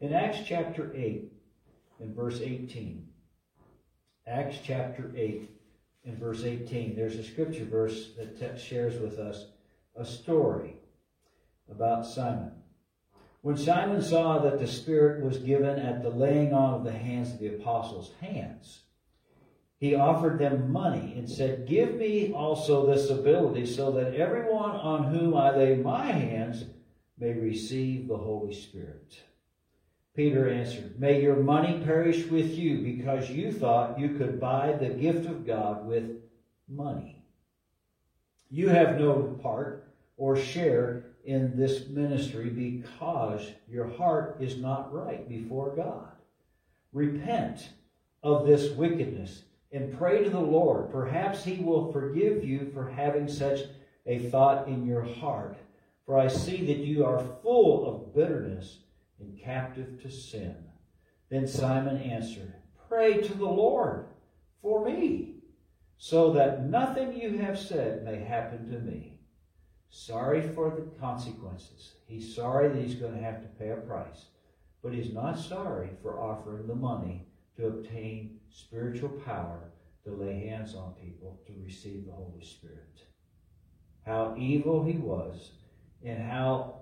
In 0.00 0.12
Acts 0.12 0.40
chapter 0.46 0.92
8 0.94 1.30
and 2.00 2.16
verse 2.16 2.40
18, 2.40 3.06
Acts 4.30 4.58
chapter 4.62 5.10
8 5.16 5.50
and 6.04 6.16
verse 6.16 6.44
18. 6.44 6.94
There's 6.94 7.16
a 7.16 7.24
scripture 7.24 7.64
verse 7.64 8.12
that 8.16 8.60
shares 8.60 9.00
with 9.00 9.18
us 9.18 9.46
a 9.96 10.04
story 10.04 10.76
about 11.68 12.06
Simon. 12.06 12.52
When 13.42 13.56
Simon 13.56 14.00
saw 14.00 14.38
that 14.38 14.60
the 14.60 14.68
Spirit 14.68 15.24
was 15.24 15.38
given 15.38 15.80
at 15.80 16.02
the 16.02 16.10
laying 16.10 16.52
on 16.52 16.74
of 16.74 16.84
the 16.84 16.92
hands 16.92 17.32
of 17.32 17.40
the 17.40 17.56
apostles' 17.56 18.12
hands, 18.20 18.82
he 19.78 19.96
offered 19.96 20.38
them 20.38 20.70
money 20.70 21.14
and 21.16 21.28
said, 21.28 21.66
Give 21.66 21.96
me 21.96 22.32
also 22.32 22.86
this 22.86 23.10
ability 23.10 23.66
so 23.66 23.90
that 23.92 24.14
everyone 24.14 24.72
on 24.72 25.12
whom 25.12 25.34
I 25.34 25.56
lay 25.56 25.74
my 25.74 26.04
hands 26.04 26.66
may 27.18 27.32
receive 27.32 28.06
the 28.06 28.18
Holy 28.18 28.54
Spirit. 28.54 29.24
Peter 30.14 30.48
answered, 30.48 30.98
May 30.98 31.22
your 31.22 31.36
money 31.36 31.80
perish 31.84 32.26
with 32.26 32.50
you 32.58 32.78
because 32.78 33.30
you 33.30 33.52
thought 33.52 33.98
you 33.98 34.16
could 34.16 34.40
buy 34.40 34.72
the 34.72 34.90
gift 34.90 35.26
of 35.26 35.46
God 35.46 35.86
with 35.86 36.20
money. 36.68 37.24
You 38.50 38.68
have 38.68 38.98
no 38.98 39.38
part 39.42 39.88
or 40.16 40.36
share 40.36 41.04
in 41.24 41.56
this 41.56 41.88
ministry 41.88 42.50
because 42.50 43.52
your 43.68 43.86
heart 43.86 44.36
is 44.40 44.58
not 44.58 44.92
right 44.92 45.28
before 45.28 45.74
God. 45.76 46.08
Repent 46.92 47.68
of 48.22 48.46
this 48.46 48.72
wickedness 48.72 49.42
and 49.72 49.96
pray 49.96 50.24
to 50.24 50.30
the 50.30 50.40
Lord. 50.40 50.90
Perhaps 50.90 51.44
he 51.44 51.58
will 51.62 51.92
forgive 51.92 52.44
you 52.44 52.70
for 52.74 52.88
having 52.88 53.28
such 53.28 53.60
a 54.06 54.18
thought 54.30 54.66
in 54.66 54.84
your 54.84 55.02
heart. 55.02 55.56
For 56.04 56.18
I 56.18 56.26
see 56.26 56.66
that 56.66 56.78
you 56.78 57.04
are 57.04 57.24
full 57.42 57.86
of 57.86 58.14
bitterness 58.14 58.78
and 59.20 59.40
captive 59.40 60.02
to 60.02 60.10
sin. 60.10 60.56
Then 61.30 61.46
Simon 61.46 61.96
answered, 61.96 62.54
Pray 62.88 63.20
to 63.20 63.34
the 63.34 63.44
Lord 63.44 64.06
for 64.62 64.84
me, 64.84 65.36
so 65.96 66.32
that 66.32 66.64
nothing 66.64 67.12
you 67.12 67.38
have 67.38 67.58
said 67.58 68.04
may 68.04 68.16
happen 68.16 68.70
to 68.70 68.78
me. 68.80 69.18
Sorry 69.90 70.42
for 70.42 70.70
the 70.70 71.00
consequences. 71.00 71.94
He's 72.06 72.34
sorry 72.34 72.68
that 72.68 72.82
he's 72.82 72.94
going 72.94 73.14
to 73.14 73.22
have 73.22 73.42
to 73.42 73.48
pay 73.58 73.70
a 73.70 73.76
price, 73.76 74.26
but 74.82 74.92
he's 74.92 75.12
not 75.12 75.38
sorry 75.38 75.90
for 76.02 76.20
offering 76.20 76.66
the 76.66 76.74
money 76.74 77.26
to 77.56 77.66
obtain 77.66 78.38
spiritual 78.50 79.10
power 79.24 79.70
to 80.04 80.12
lay 80.12 80.46
hands 80.46 80.74
on 80.74 80.94
people 80.94 81.40
to 81.46 81.52
receive 81.62 82.06
the 82.06 82.12
Holy 82.12 82.42
Spirit. 82.42 83.04
How 84.06 84.34
evil 84.38 84.82
he 84.82 84.96
was, 84.96 85.52
and 86.04 86.22
how 86.22 86.79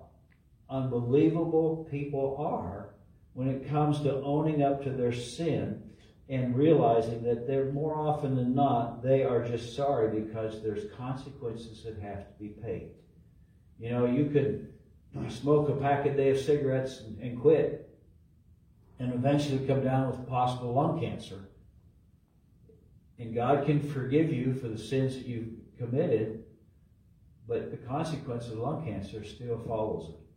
unbelievable 0.69 1.87
people 1.89 2.35
are 2.39 2.89
when 3.33 3.47
it 3.47 3.69
comes 3.69 4.01
to 4.01 4.21
owning 4.21 4.63
up 4.63 4.83
to 4.83 4.89
their 4.89 5.13
sin 5.13 5.81
and 6.27 6.55
realizing 6.55 7.23
that 7.23 7.47
they're 7.47 7.71
more 7.71 7.95
often 7.95 8.35
than 8.35 8.53
not, 8.53 9.01
they 9.01 9.23
are 9.23 9.47
just 9.47 9.75
sorry 9.75 10.21
because 10.21 10.61
there's 10.61 10.91
consequences 10.95 11.83
that 11.83 11.97
have 11.99 12.27
to 12.27 12.33
be 12.39 12.49
paid. 12.49 12.91
You 13.79 13.91
know, 13.91 14.05
you 14.05 14.25
could 14.25 14.73
smoke 15.31 15.69
a 15.69 15.73
pack 15.73 16.05
a 16.05 16.15
day 16.15 16.29
of 16.29 16.39
cigarettes 16.39 16.99
and, 16.99 17.19
and 17.19 17.41
quit 17.41 17.89
and 18.99 19.13
eventually 19.13 19.65
come 19.65 19.83
down 19.83 20.09
with 20.09 20.27
possible 20.27 20.73
lung 20.73 20.99
cancer. 20.99 21.49
And 23.17 23.33
God 23.33 23.65
can 23.65 23.81
forgive 23.81 24.31
you 24.31 24.53
for 24.53 24.67
the 24.67 24.77
sins 24.77 25.15
that 25.15 25.25
you've 25.25 25.53
committed, 25.77 26.43
but 27.47 27.71
the 27.71 27.77
consequence 27.77 28.47
of 28.47 28.57
lung 28.57 28.85
cancer 28.85 29.23
still 29.23 29.57
follows 29.65 30.09
it. 30.09 30.28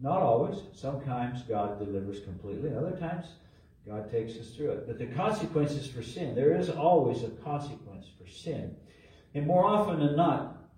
Not 0.00 0.22
always. 0.22 0.58
Sometimes 0.74 1.42
God 1.42 1.78
delivers 1.78 2.20
completely. 2.20 2.74
Other 2.74 2.96
times, 2.96 3.26
God 3.86 4.10
takes 4.10 4.36
us 4.36 4.50
through 4.50 4.70
it. 4.72 4.86
But 4.86 4.98
the 4.98 5.06
consequences 5.06 5.86
for 5.86 6.02
sin, 6.02 6.34
there 6.34 6.56
is 6.56 6.68
always 6.68 7.22
a 7.22 7.28
consequence 7.28 8.06
for 8.18 8.28
sin. 8.28 8.76
And 9.34 9.46
more 9.46 9.64
often 9.64 10.00
than 10.00 10.16
not, 10.16 10.70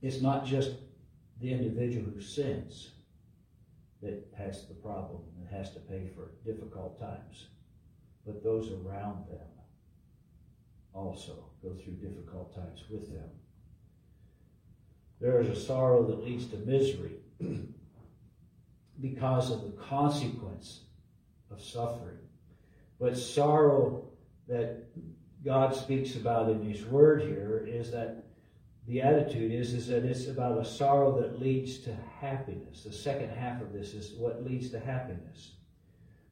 it's 0.00 0.20
not 0.20 0.44
just 0.44 0.72
the 1.40 1.52
individual 1.52 2.06
who 2.06 2.20
sins 2.20 2.92
that 4.02 4.26
has 4.36 4.66
the 4.66 4.74
problem 4.74 5.22
and 5.38 5.48
has 5.48 5.72
to 5.74 5.80
pay 5.80 6.08
for 6.14 6.30
difficult 6.44 7.00
times, 7.00 7.48
but 8.24 8.42
those 8.42 8.70
around 8.70 9.26
them 9.28 9.48
also 10.92 11.50
go 11.62 11.74
through 11.74 11.94
difficult 11.94 12.54
times 12.54 12.84
with 12.90 13.12
them. 13.12 13.28
There 15.20 15.40
is 15.40 15.48
a 15.48 15.60
sorrow 15.60 16.06
that 16.06 16.24
leads 16.24 16.46
to 16.48 16.56
misery 16.58 17.16
because 19.00 19.50
of 19.50 19.62
the 19.62 19.82
consequence 19.82 20.80
of 21.50 21.62
suffering. 21.62 22.18
But 22.98 23.16
sorrow 23.16 24.04
that 24.48 24.84
God 25.44 25.74
speaks 25.74 26.16
about 26.16 26.50
in 26.50 26.62
His 26.62 26.84
Word 26.84 27.22
here 27.22 27.66
is 27.66 27.90
that 27.92 28.24
the 28.86 29.02
attitude 29.02 29.52
is, 29.52 29.74
is 29.74 29.88
that 29.88 30.04
it's 30.04 30.28
about 30.28 30.58
a 30.58 30.64
sorrow 30.64 31.20
that 31.20 31.40
leads 31.40 31.78
to 31.78 31.96
happiness. 32.20 32.84
The 32.84 32.92
second 32.92 33.30
half 33.30 33.60
of 33.60 33.72
this 33.72 33.94
is 33.94 34.12
what 34.12 34.44
leads 34.44 34.70
to 34.70 34.80
happiness. 34.80 35.52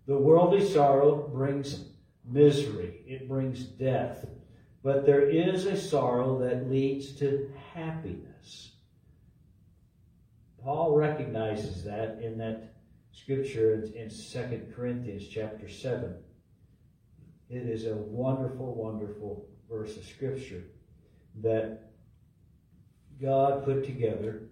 The 0.06 0.16
worldly 0.16 0.64
sorrow 0.64 1.28
brings 1.28 1.86
misery, 2.24 3.02
it 3.06 3.28
brings 3.28 3.64
death. 3.64 4.26
But 4.82 5.06
there 5.06 5.28
is 5.28 5.64
a 5.64 5.76
sorrow 5.76 6.38
that 6.40 6.70
leads 6.70 7.12
to 7.16 7.50
happiness. 7.72 8.73
Paul 10.64 10.96
recognizes 10.96 11.84
that 11.84 12.20
in 12.22 12.38
that 12.38 12.72
scripture 13.12 13.74
in 13.94 14.08
2 14.08 14.72
Corinthians 14.74 15.28
chapter 15.28 15.68
7. 15.68 16.14
It 17.50 17.68
is 17.68 17.84
a 17.84 17.94
wonderful, 17.94 18.74
wonderful 18.74 19.46
verse 19.70 19.98
of 19.98 20.06
scripture 20.06 20.64
that 21.42 21.90
God 23.20 23.64
put 23.64 23.84
together 23.84 24.44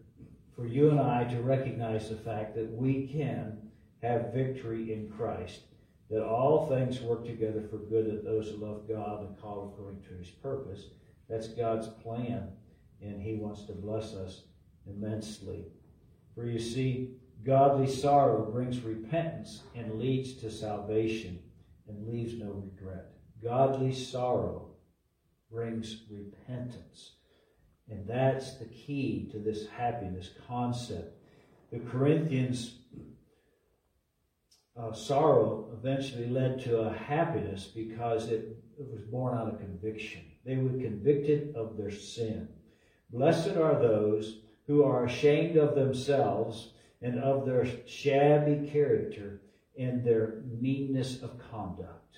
for 0.55 0.67
you 0.67 0.91
and 0.91 1.01
I 1.01 1.25
to 1.25 1.41
recognize 1.41 2.11
the 2.11 2.17
fact 2.17 2.55
that 2.57 2.71
we 2.71 3.07
can 3.07 3.59
have 4.03 4.35
victory 4.35 4.93
in 4.93 5.09
Christ, 5.09 5.63
that 6.11 6.23
all 6.23 6.69
things 6.69 7.01
work 7.01 7.25
together 7.25 7.63
for 7.71 7.79
good 7.79 8.09
of 8.09 8.23
those 8.23 8.49
who 8.49 8.59
love 8.59 8.87
God 8.87 9.23
and 9.23 9.41
call 9.41 9.73
according 9.73 10.03
to 10.03 10.15
his 10.19 10.29
purpose. 10.29 10.89
That's 11.31 11.49
God's 11.49 11.89
plan, 11.89 12.49
and 13.01 13.23
he 13.23 13.37
wants 13.37 13.65
to 13.65 13.73
bless 13.73 14.13
us 14.13 14.43
immensely. 14.87 15.65
For 16.35 16.47
you 16.47 16.59
see, 16.59 17.15
godly 17.45 17.87
sorrow 17.87 18.51
brings 18.51 18.81
repentance 18.81 19.63
and 19.75 19.99
leads 19.99 20.35
to 20.35 20.51
salvation 20.51 21.41
and 21.89 22.09
leaves 22.09 22.35
no 22.39 22.51
regret. 22.51 23.13
Godly 23.43 23.93
sorrow 23.93 24.71
brings 25.51 26.05
repentance. 26.11 27.13
And 27.91 28.07
that's 28.07 28.55
the 28.55 28.65
key 28.65 29.29
to 29.33 29.39
this 29.39 29.69
happiness 29.69 30.31
concept. 30.49 31.19
The 31.71 31.81
Corinthians' 31.81 32.79
uh, 34.77 34.93
sorrow 34.93 35.71
eventually 35.73 36.29
led 36.29 36.63
to 36.65 36.79
a 36.79 36.93
happiness 36.93 37.67
because 37.67 38.29
it, 38.29 38.57
it 38.79 38.91
was 38.91 39.03
born 39.03 39.37
out 39.37 39.49
of 39.49 39.59
conviction. 39.59 40.23
They 40.47 40.57
were 40.57 40.71
convicted 40.71 41.55
of 41.55 41.77
their 41.77 41.91
sin. 41.91 42.49
Blessed 43.11 43.57
are 43.57 43.79
those 43.79 44.42
who 44.67 44.85
are 44.85 45.05
ashamed 45.05 45.57
of 45.57 45.75
themselves 45.75 46.73
and 47.01 47.19
of 47.19 47.47
their 47.47 47.67
shabby 47.87 48.69
character 48.71 49.41
and 49.79 50.05
their 50.05 50.43
meanness 50.61 51.23
of 51.23 51.39
conduct. 51.51 52.17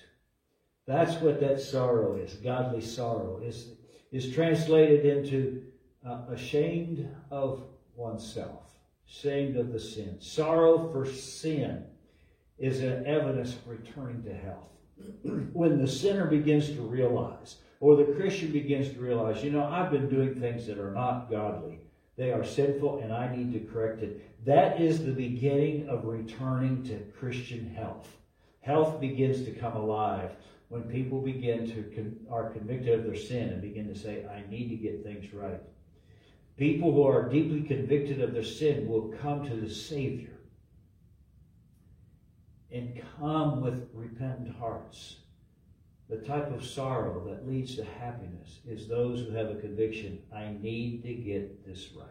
That's 0.85 1.19
what 1.21 1.39
that 1.39 1.59
sorrow 1.59 2.15
is. 2.17 2.33
Godly 2.35 2.81
sorrow 2.81 3.41
is, 3.43 3.71
is 4.11 4.31
translated 4.31 5.05
into 5.05 5.63
uh, 6.07 6.21
ashamed 6.29 7.09
of 7.31 7.63
oneself, 7.95 8.63
ashamed 9.09 9.57
of 9.57 9.71
the 9.71 9.79
sin. 9.79 10.17
Sorrow 10.19 10.91
for 10.91 11.05
sin 11.05 11.85
is 12.59 12.81
an 12.81 13.05
evidence 13.07 13.55
of 13.55 13.67
returning 13.67 14.23
to 14.23 14.33
health. 14.33 14.69
when 15.53 15.81
the 15.81 15.87
sinner 15.87 16.25
begins 16.25 16.67
to 16.69 16.81
realize, 16.81 17.57
or 17.79 17.95
the 17.95 18.13
Christian 18.13 18.51
begins 18.51 18.93
to 18.93 18.99
realize, 18.99 19.43
you 19.43 19.51
know, 19.51 19.65
I've 19.65 19.91
been 19.91 20.09
doing 20.09 20.39
things 20.39 20.67
that 20.67 20.77
are 20.77 20.91
not 20.91 21.29
godly. 21.29 21.79
They 22.17 22.31
are 22.31 22.45
sinful 22.45 22.99
and 22.99 23.11
I 23.11 23.35
need 23.35 23.53
to 23.53 23.71
correct 23.71 24.01
it. 24.01 24.45
That 24.45 24.79
is 24.79 25.03
the 25.03 25.11
beginning 25.11 25.89
of 25.89 26.05
returning 26.05 26.83
to 26.85 26.99
Christian 27.17 27.73
health. 27.73 28.07
Health 28.61 29.01
begins 29.01 29.43
to 29.45 29.51
come 29.51 29.75
alive 29.75 30.31
when 30.69 30.83
people 30.83 31.21
begin 31.21 31.67
to 31.67 31.83
con- 31.95 32.17
are 32.31 32.49
convicted 32.49 32.99
of 32.99 33.05
their 33.05 33.15
sin 33.15 33.49
and 33.49 33.61
begin 33.61 33.87
to 33.93 33.99
say, 33.99 34.25
I 34.25 34.49
need 34.49 34.69
to 34.69 34.75
get 34.75 35.03
things 35.03 35.33
right. 35.33 35.61
People 36.57 36.93
who 36.93 37.03
are 37.03 37.29
deeply 37.29 37.61
convicted 37.61 38.21
of 38.21 38.33
their 38.33 38.43
sin 38.43 38.87
will 38.87 39.13
come 39.21 39.47
to 39.47 39.55
the 39.55 39.69
Savior 39.69 40.39
and 42.71 43.01
come 43.19 43.61
with 43.61 43.89
repentant 43.93 44.55
hearts. 44.57 45.17
The 46.09 46.17
type 46.17 46.53
of 46.53 46.63
sorrow 46.63 47.25
that 47.27 47.47
leads 47.47 47.75
to 47.75 47.83
happiness 47.83 48.59
is 48.67 48.87
those 48.87 49.19
who 49.19 49.31
have 49.31 49.49
a 49.49 49.55
conviction 49.55 50.21
I 50.33 50.55
need 50.61 51.01
to 51.03 51.13
get 51.13 51.65
this 51.65 51.89
right. 51.97 52.07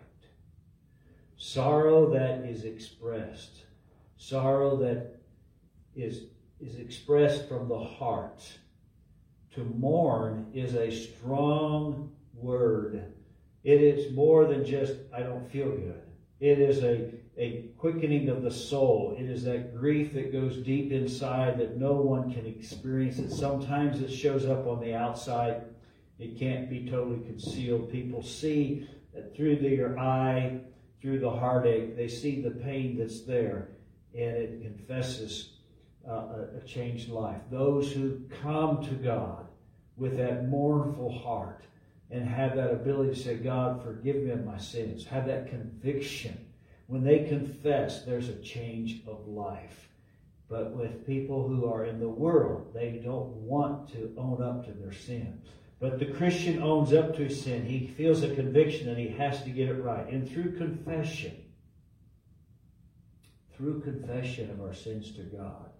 Sorrow 1.36 2.10
that 2.10 2.44
is 2.44 2.64
expressed, 2.64 3.62
sorrow 4.16 4.76
that 4.78 5.20
is, 5.94 6.24
is 6.60 6.78
expressed 6.78 7.48
from 7.48 7.68
the 7.68 7.78
heart. 7.78 8.42
To 9.54 9.64
mourn 9.64 10.50
is 10.52 10.74
a 10.74 10.90
strong 10.90 12.10
word. 12.34 13.12
It 13.62 13.80
is 13.80 14.12
more 14.12 14.46
than 14.46 14.64
just, 14.64 14.94
I 15.14 15.20
don't 15.20 15.48
feel 15.50 15.70
good. 15.70 16.02
It 16.40 16.58
is 16.58 16.82
a 16.82 17.10
a 17.36 17.68
quickening 17.78 18.28
of 18.28 18.42
the 18.42 18.50
soul. 18.50 19.16
It 19.18 19.28
is 19.28 19.42
that 19.44 19.76
grief 19.76 20.14
that 20.14 20.32
goes 20.32 20.58
deep 20.58 20.92
inside 20.92 21.58
that 21.58 21.76
no 21.76 21.94
one 21.94 22.32
can 22.32 22.46
experience 22.46 23.18
it. 23.18 23.30
Sometimes 23.30 24.00
it 24.00 24.10
shows 24.10 24.46
up 24.46 24.66
on 24.66 24.80
the 24.80 24.94
outside. 24.94 25.62
It 26.18 26.38
can't 26.38 26.70
be 26.70 26.88
totally 26.88 27.24
concealed. 27.24 27.90
People 27.90 28.22
see 28.22 28.88
through 29.36 29.54
your 29.54 29.98
eye, 29.98 30.60
through 31.00 31.20
the 31.20 31.30
heartache, 31.30 31.96
they 31.96 32.08
see 32.08 32.40
the 32.40 32.50
pain 32.50 32.96
that's 32.96 33.22
there, 33.22 33.70
and 34.14 34.36
it 34.36 34.62
confesses 34.62 35.54
uh, 36.08 36.12
a, 36.12 36.58
a 36.58 36.60
changed 36.66 37.08
life. 37.08 37.40
Those 37.50 37.92
who 37.92 38.20
come 38.42 38.82
to 38.84 38.94
God 38.94 39.46
with 39.96 40.16
that 40.18 40.48
mournful 40.48 41.18
heart 41.18 41.64
and 42.14 42.28
have 42.28 42.56
that 42.56 42.70
ability 42.70 43.14
to 43.14 43.20
say, 43.20 43.34
God, 43.36 43.82
forgive 43.82 44.16
me 44.16 44.30
of 44.30 44.44
my 44.44 44.58
sins, 44.58 45.04
have 45.04 45.26
that 45.26 45.50
conviction 45.50 46.44
when 46.86 47.02
they 47.02 47.24
confess, 47.24 48.04
there's 48.04 48.28
a 48.28 48.36
change 48.36 49.02
of 49.06 49.26
life. 49.26 49.88
But 50.48 50.72
with 50.72 51.06
people 51.06 51.48
who 51.48 51.66
are 51.66 51.86
in 51.86 51.98
the 51.98 52.08
world, 52.08 52.72
they 52.74 53.00
don't 53.02 53.30
want 53.30 53.90
to 53.92 54.14
own 54.18 54.42
up 54.42 54.66
to 54.66 54.72
their 54.72 54.92
sin. 54.92 55.40
But 55.80 55.98
the 55.98 56.06
Christian 56.06 56.62
owns 56.62 56.92
up 56.92 57.16
to 57.16 57.24
his 57.24 57.42
sin. 57.42 57.64
He 57.64 57.86
feels 57.86 58.22
a 58.22 58.34
conviction 58.34 58.88
and 58.88 58.98
he 58.98 59.08
has 59.08 59.42
to 59.42 59.50
get 59.50 59.68
it 59.68 59.82
right. 59.82 60.06
And 60.08 60.28
through 60.28 60.56
confession, 60.56 61.42
through 63.56 63.80
confession 63.80 64.50
of 64.50 64.60
our 64.60 64.74
sins 64.74 65.12
to 65.12 65.22
God, 65.22 65.70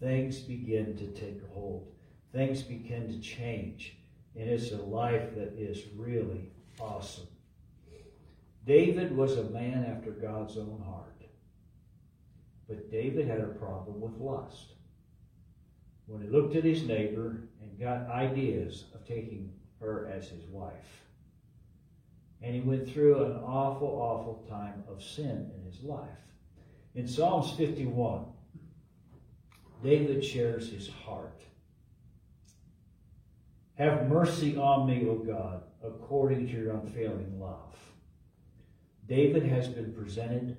things 0.00 0.38
begin 0.38 0.96
to 0.98 1.06
take 1.08 1.40
hold. 1.50 1.90
Things 2.32 2.62
begin 2.62 3.08
to 3.08 3.18
change. 3.20 3.97
And 4.38 4.48
it's 4.48 4.70
a 4.70 4.76
life 4.76 5.34
that 5.34 5.54
is 5.58 5.82
really 5.96 6.52
awesome. 6.78 7.26
David 8.64 9.16
was 9.16 9.36
a 9.36 9.44
man 9.44 9.84
after 9.84 10.12
God's 10.12 10.56
own 10.56 10.80
heart. 10.86 11.22
But 12.68 12.90
David 12.90 13.26
had 13.26 13.40
a 13.40 13.48
problem 13.48 14.00
with 14.00 14.20
lust. 14.20 14.74
When 16.06 16.22
he 16.22 16.28
looked 16.28 16.54
at 16.54 16.64
his 16.64 16.84
neighbor 16.84 17.48
and 17.60 17.80
got 17.80 18.08
ideas 18.10 18.84
of 18.94 19.06
taking 19.06 19.52
her 19.80 20.08
as 20.14 20.28
his 20.28 20.44
wife. 20.50 21.02
And 22.40 22.54
he 22.54 22.60
went 22.60 22.88
through 22.88 23.24
an 23.24 23.32
awful, 23.44 23.88
awful 23.88 24.46
time 24.48 24.84
of 24.88 25.02
sin 25.02 25.50
in 25.56 25.70
his 25.70 25.82
life. 25.82 26.08
In 26.94 27.08
Psalms 27.08 27.52
51, 27.52 28.24
David 29.82 30.24
shares 30.24 30.70
his 30.70 30.88
heart. 30.88 31.42
Have 33.78 34.08
mercy 34.08 34.56
on 34.56 34.88
me, 34.88 35.06
O 35.08 35.14
God, 35.14 35.62
according 35.84 36.48
to 36.48 36.52
your 36.52 36.72
unfailing 36.72 37.38
love. 37.40 37.76
David 39.06 39.44
has 39.44 39.68
been 39.68 39.92
presented 39.92 40.56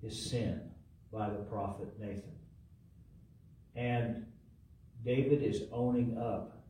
his 0.00 0.30
sin 0.30 0.70
by 1.12 1.28
the 1.28 1.38
prophet 1.38 1.88
Nathan. 1.98 2.36
And 3.74 4.24
David 5.04 5.42
is 5.42 5.62
owning 5.72 6.16
up 6.16 6.64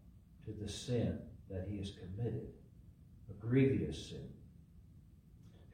to 0.47 0.53
the 0.53 0.71
sin 0.71 1.19
that 1.51 1.67
he 1.71 1.77
has 1.79 1.91
committed, 1.93 2.49
a 3.29 3.35
grievous 3.35 4.09
sin. 4.09 4.29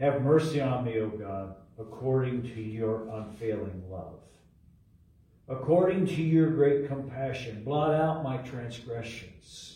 Have 0.01 0.23
mercy 0.23 0.61
on 0.61 0.85
me, 0.85 0.99
O 0.99 1.09
God, 1.09 1.55
according 1.79 2.43
to 2.43 2.61
your 2.61 3.09
unfailing 3.09 3.85
love. 3.89 4.21
According 5.49 6.07
to 6.07 6.23
your 6.23 6.51
great 6.51 6.89
compassion, 6.89 7.63
blot 7.63 7.95
out 7.95 8.25
my 8.25 8.39
transgressions. 8.39 9.74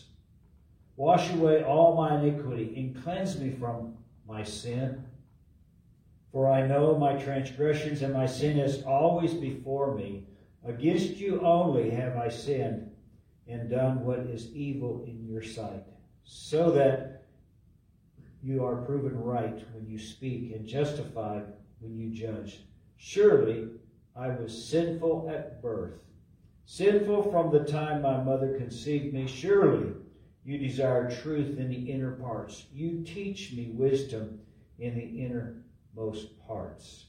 Wash 0.99 1.31
away 1.33 1.63
all 1.63 1.95
my 1.95 2.19
iniquity 2.19 2.73
and 2.75 3.01
cleanse 3.01 3.39
me 3.39 3.51
from 3.51 3.93
my 4.27 4.43
sin. 4.43 5.01
For 6.33 6.51
I 6.51 6.67
know 6.67 6.97
my 6.97 7.13
transgressions 7.13 8.01
and 8.01 8.13
my 8.13 8.25
sin 8.25 8.59
is 8.59 8.83
always 8.83 9.33
before 9.33 9.95
me. 9.95 10.25
Against 10.67 11.15
you 11.15 11.39
only 11.39 11.89
have 11.91 12.17
I 12.17 12.27
sinned 12.27 12.91
and 13.47 13.69
done 13.69 14.03
what 14.03 14.19
is 14.19 14.53
evil 14.53 15.05
in 15.07 15.25
your 15.25 15.41
sight, 15.41 15.85
so 16.25 16.69
that 16.71 17.23
you 18.43 18.65
are 18.65 18.81
proven 18.81 19.17
right 19.23 19.63
when 19.73 19.87
you 19.87 19.97
speak 19.97 20.53
and 20.53 20.67
justified 20.67 21.45
when 21.79 21.97
you 21.97 22.09
judge. 22.09 22.59
Surely 22.97 23.69
I 24.17 24.31
was 24.31 24.65
sinful 24.65 25.31
at 25.33 25.61
birth, 25.61 25.93
sinful 26.65 27.31
from 27.31 27.51
the 27.51 27.63
time 27.63 28.01
my 28.01 28.21
mother 28.21 28.57
conceived 28.57 29.13
me. 29.13 29.27
Surely 29.27 29.93
you 30.49 30.57
desire 30.57 31.11
truth 31.11 31.59
in 31.59 31.69
the 31.69 31.91
inner 31.91 32.13
parts. 32.13 32.65
You 32.73 33.03
teach 33.05 33.53
me 33.53 33.69
wisdom 33.71 34.39
in 34.79 34.95
the 34.95 35.23
innermost 35.23 36.39
parts. 36.47 37.05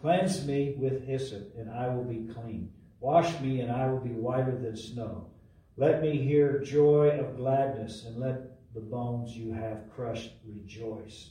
Cleanse 0.00 0.44
me 0.44 0.74
with 0.76 1.06
hyssop, 1.06 1.54
and 1.56 1.70
I 1.70 1.86
will 1.88 2.02
be 2.02 2.32
clean. 2.34 2.72
Wash 2.98 3.38
me, 3.38 3.60
and 3.60 3.70
I 3.70 3.88
will 3.88 4.00
be 4.00 4.10
whiter 4.10 4.58
than 4.58 4.76
snow. 4.76 5.28
Let 5.76 6.02
me 6.02 6.18
hear 6.18 6.64
joy 6.64 7.16
of 7.20 7.36
gladness, 7.36 8.06
and 8.06 8.16
let 8.16 8.58
the 8.74 8.80
bones 8.80 9.36
you 9.36 9.52
have 9.52 9.88
crushed 9.94 10.32
rejoice. 10.44 11.30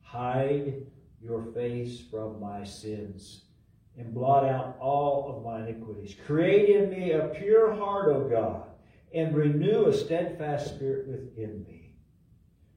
Hide 0.00 0.86
your 1.20 1.52
face 1.52 2.00
from 2.10 2.40
my 2.40 2.64
sins 2.64 3.42
and 3.98 4.14
blot 4.14 4.46
out 4.46 4.78
all 4.80 5.36
of 5.36 5.44
my 5.44 5.68
iniquities. 5.68 6.16
Create 6.26 6.70
in 6.70 6.88
me 6.88 7.12
a 7.12 7.28
pure 7.28 7.74
heart, 7.74 8.08
O 8.08 8.26
God, 8.26 8.68
and 9.14 9.36
renew 9.36 9.86
a 9.86 9.92
steadfast 9.92 10.74
spirit 10.74 11.06
within 11.06 11.64
me. 11.68 11.92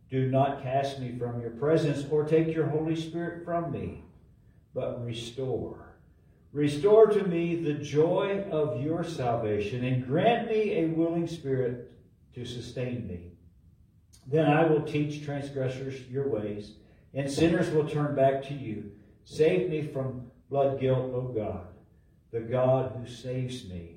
Do 0.10 0.30
not 0.30 0.63
cast 0.63 1.00
me 1.00 1.17
from 1.17 1.41
your 1.41 1.50
presence 1.52 2.06
or 2.10 2.23
take 2.23 2.54
your 2.54 2.67
Holy 2.67 2.95
Spirit 2.95 3.43
from 3.43 3.71
me, 3.71 4.04
but 4.73 5.04
restore. 5.04 5.95
Restore 6.54 7.08
to 7.08 7.28
me 7.28 7.56
the 7.56 7.73
joy 7.73 8.45
of 8.52 8.82
your 8.82 9.04
salvation 9.04 9.84
and 9.84 10.06
grant 10.06 10.50
me 10.50 10.78
a 10.78 10.86
willing 10.88 11.28
spirit 11.28 11.91
to 12.36 12.45
sustain 12.45 13.06
me. 13.08 13.32
Then 14.28 14.45
I 14.45 14.65
will 14.65 14.82
teach 14.82 15.26
transgressors 15.26 16.02
your 16.10 16.30
ways, 16.30 16.73
and 17.13 17.30
sinners 17.30 17.69
will 17.71 17.88
turn 17.88 18.15
back 18.15 18.43
to 18.43 18.54
you. 18.54 18.91
Save 19.26 19.69
me 19.69 19.82
from 19.82 20.32
blood 20.50 20.80
guilt, 20.80 21.12
O 21.13 21.34
God, 21.36 21.67
the 22.32 22.41
God 22.41 22.93
who 22.97 23.08
saves 23.08 23.67
me. 23.67 23.97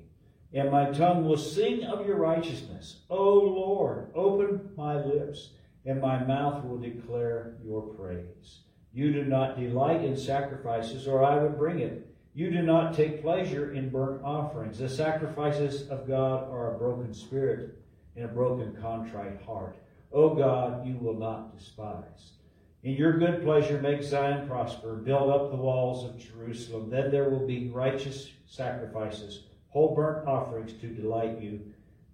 And 0.53 0.69
my 0.69 0.91
tongue 0.91 1.25
will 1.25 1.37
sing 1.37 1.83
of 1.83 2.05
your 2.05 2.17
righteousness. 2.17 3.01
O 3.09 3.33
Lord, 3.33 4.11
open 4.13 4.69
my 4.75 4.95
lips, 5.03 5.51
and 5.85 6.01
my 6.01 6.23
mouth 6.23 6.65
will 6.65 6.77
declare 6.77 7.55
your 7.63 7.81
praise. 7.81 8.59
You 8.93 9.13
do 9.13 9.23
not 9.23 9.57
delight 9.57 10.03
in 10.03 10.17
sacrifices, 10.17 11.07
or 11.07 11.23
I 11.23 11.41
would 11.41 11.57
bring 11.57 11.79
it. 11.79 12.07
You 12.33 12.49
do 12.51 12.61
not 12.61 12.93
take 12.93 13.21
pleasure 13.21 13.73
in 13.73 13.89
burnt 13.89 14.23
offerings. 14.23 14.79
The 14.79 14.89
sacrifices 14.89 15.87
of 15.89 16.07
God 16.07 16.49
are 16.49 16.75
a 16.75 16.77
broken 16.77 17.13
spirit 17.13 17.77
and 18.15 18.25
a 18.25 18.27
broken, 18.27 18.75
contrite 18.81 19.41
heart. 19.41 19.77
O 20.11 20.35
God, 20.35 20.85
you 20.85 20.97
will 20.97 21.17
not 21.17 21.57
despise. 21.57 22.33
In 22.83 22.93
your 22.93 23.17
good 23.17 23.43
pleasure, 23.43 23.79
make 23.79 24.01
Zion 24.01 24.47
prosper. 24.47 24.95
Build 24.95 25.29
up 25.29 25.51
the 25.51 25.57
walls 25.57 26.03
of 26.03 26.17
Jerusalem. 26.17 26.89
Then 26.89 27.11
there 27.11 27.29
will 27.29 27.45
be 27.45 27.69
righteous 27.69 28.31
sacrifices, 28.45 29.43
whole 29.71 29.95
burnt 29.95 30.27
offerings 30.27 30.73
to 30.73 30.87
delight 30.87 31.41
you. 31.41 31.61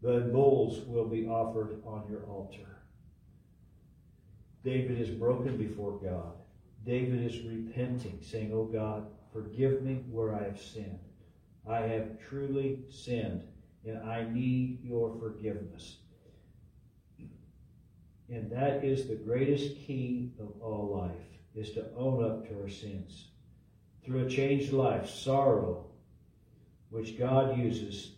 The 0.02 0.30
bulls 0.32 0.86
will 0.88 1.08
be 1.08 1.28
offered 1.28 1.82
on 1.86 2.04
your 2.10 2.24
altar. 2.26 2.78
David 4.64 5.00
is 5.00 5.10
broken 5.10 5.58
before 5.58 6.00
God. 6.04 6.34
David 6.86 7.26
is 7.26 7.42
repenting, 7.42 8.20
saying, 8.22 8.52
Oh 8.54 8.66
God, 8.66 9.08
forgive 9.34 9.82
me 9.82 10.04
where 10.10 10.36
I 10.36 10.44
have 10.44 10.62
sinned. 10.62 11.00
I 11.68 11.80
have 11.80 12.20
truly 12.30 12.80
sinned, 12.90 13.44
and 13.86 14.00
I 14.00 14.28
need 14.32 14.80
your 14.84 15.18
forgiveness. 15.20 15.98
And 18.30 18.52
that 18.52 18.84
is 18.84 19.08
the 19.08 19.16
greatest 19.16 19.76
key 19.78 20.32
of 20.40 20.62
all 20.62 20.96
life, 21.02 21.26
is 21.56 21.72
to 21.72 21.86
own 21.96 22.24
up 22.24 22.48
to 22.48 22.62
our 22.62 22.70
sins. 22.70 23.30
Through 24.06 24.26
a 24.26 24.30
changed 24.30 24.72
life, 24.72 25.10
sorrow, 25.10 25.87
which 26.90 27.18
God 27.18 27.58
uses, 27.58 28.12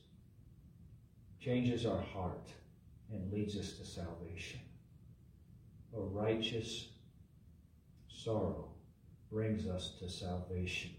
changes 1.39 1.86
our 1.86 2.01
heart 2.01 2.47
and 3.12 3.32
leads 3.32 3.58
us 3.58 3.73
to 3.73 3.86
salvation. 3.86 4.60
A 5.95 5.99
righteous 5.99 6.89
sorrow 8.08 8.69
brings 9.32 9.67
us 9.67 9.93
to 9.99 10.10
salvation. 10.10 10.91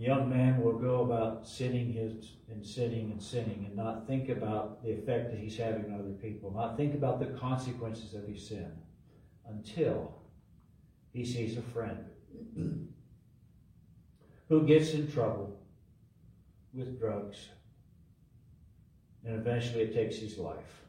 young 0.00 0.30
man 0.30 0.62
will 0.62 0.78
go 0.78 1.02
about 1.02 1.46
sinning 1.46 1.92
his 1.92 2.32
and 2.48 2.66
sinning 2.66 3.10
and 3.12 3.22
sinning 3.22 3.66
and 3.66 3.76
not 3.76 4.06
think 4.06 4.30
about 4.30 4.82
the 4.82 4.90
effect 4.90 5.30
that 5.30 5.38
he's 5.38 5.58
having 5.58 5.84
on 5.84 6.00
other 6.00 6.14
people, 6.22 6.50
not 6.50 6.76
think 6.76 6.94
about 6.94 7.20
the 7.20 7.38
consequences 7.38 8.14
of 8.14 8.26
his 8.26 8.48
sin 8.48 8.72
until 9.46 10.14
he 11.12 11.24
sees 11.24 11.58
a 11.58 11.62
friend 11.62 12.06
who 14.50 14.66
gets 14.66 14.90
in 14.90 15.10
trouble 15.10 15.56
with 16.74 16.98
drugs 17.00 17.48
and 19.24 19.36
eventually 19.36 19.84
it 19.84 19.94
takes 19.94 20.16
his 20.16 20.36
life. 20.36 20.82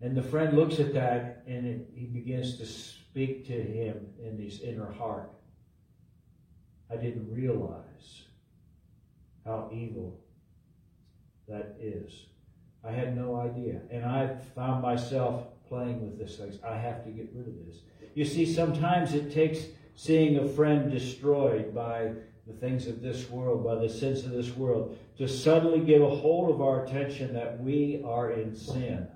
And 0.00 0.16
the 0.16 0.22
friend 0.22 0.56
looks 0.56 0.78
at 0.78 0.94
that 0.94 1.42
and 1.48 1.66
it, 1.66 1.88
he 1.96 2.04
begins 2.04 2.58
to 2.58 2.66
speak 2.66 3.46
to 3.46 3.52
him 3.52 4.06
in 4.22 4.38
his 4.38 4.60
inner 4.60 4.92
heart 4.92 5.30
I 6.90 6.96
didn't 6.96 7.32
realize 7.32 8.22
how 9.44 9.70
evil 9.72 10.20
that 11.48 11.76
is. 11.80 12.26
I 12.86 12.92
had 12.92 13.16
no 13.16 13.36
idea. 13.36 13.80
And 13.90 14.04
I 14.04 14.36
found 14.54 14.82
myself 14.82 15.44
playing 15.66 16.02
with 16.02 16.18
this. 16.18 16.40
I 16.62 16.76
have 16.76 17.04
to 17.04 17.10
get 17.10 17.30
rid 17.34 17.48
of 17.48 17.54
this. 17.66 17.78
You 18.14 18.24
see, 18.24 18.46
sometimes 18.46 19.14
it 19.14 19.32
takes 19.32 19.64
seeing 19.94 20.38
a 20.38 20.48
friend 20.48 20.90
destroyed 20.90 21.74
by 21.74 22.12
the 22.46 22.52
things 22.52 22.86
of 22.86 23.00
this 23.00 23.30
world, 23.30 23.64
by 23.64 23.76
the 23.76 23.88
sins 23.88 24.24
of 24.24 24.32
this 24.32 24.54
world, 24.54 24.98
to 25.18 25.26
suddenly 25.26 25.80
get 25.80 26.02
a 26.02 26.08
hold 26.08 26.50
of 26.50 26.60
our 26.60 26.84
attention 26.84 27.32
that 27.34 27.58
we 27.60 28.02
are 28.04 28.32
in 28.32 28.54
sin 28.54 29.08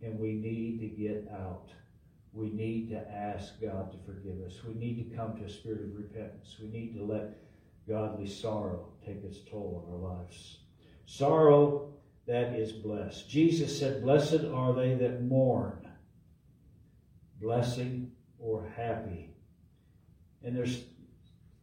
and 0.00 0.18
we 0.18 0.34
need 0.34 0.80
to 0.80 0.86
get 0.86 1.28
out 1.32 1.68
we 2.32 2.50
need 2.50 2.88
to 2.90 3.10
ask 3.10 3.60
God 3.60 3.92
to 3.92 3.98
forgive 4.06 4.40
us. 4.46 4.64
We 4.64 4.74
need 4.74 4.96
to 4.96 5.16
come 5.16 5.36
to 5.36 5.44
a 5.44 5.50
spirit 5.50 5.82
of 5.82 5.96
repentance. 5.96 6.56
We 6.60 6.68
need 6.68 6.96
to 6.96 7.04
let 7.04 7.36
godly 7.86 8.26
sorrow 8.26 8.88
take 9.04 9.22
its 9.22 9.38
toll 9.50 9.84
on 9.86 9.94
our 9.94 10.16
lives. 10.16 10.60
Sorrow 11.04 11.92
that 12.26 12.54
is 12.54 12.72
blessed. 12.72 13.28
Jesus 13.28 13.78
said, 13.78 14.02
Blessed 14.02 14.44
are 14.52 14.72
they 14.72 14.94
that 14.94 15.22
mourn, 15.24 15.86
blessing 17.40 18.12
or 18.38 18.66
happy. 18.76 19.31
And 20.44 20.56
there's 20.56 20.84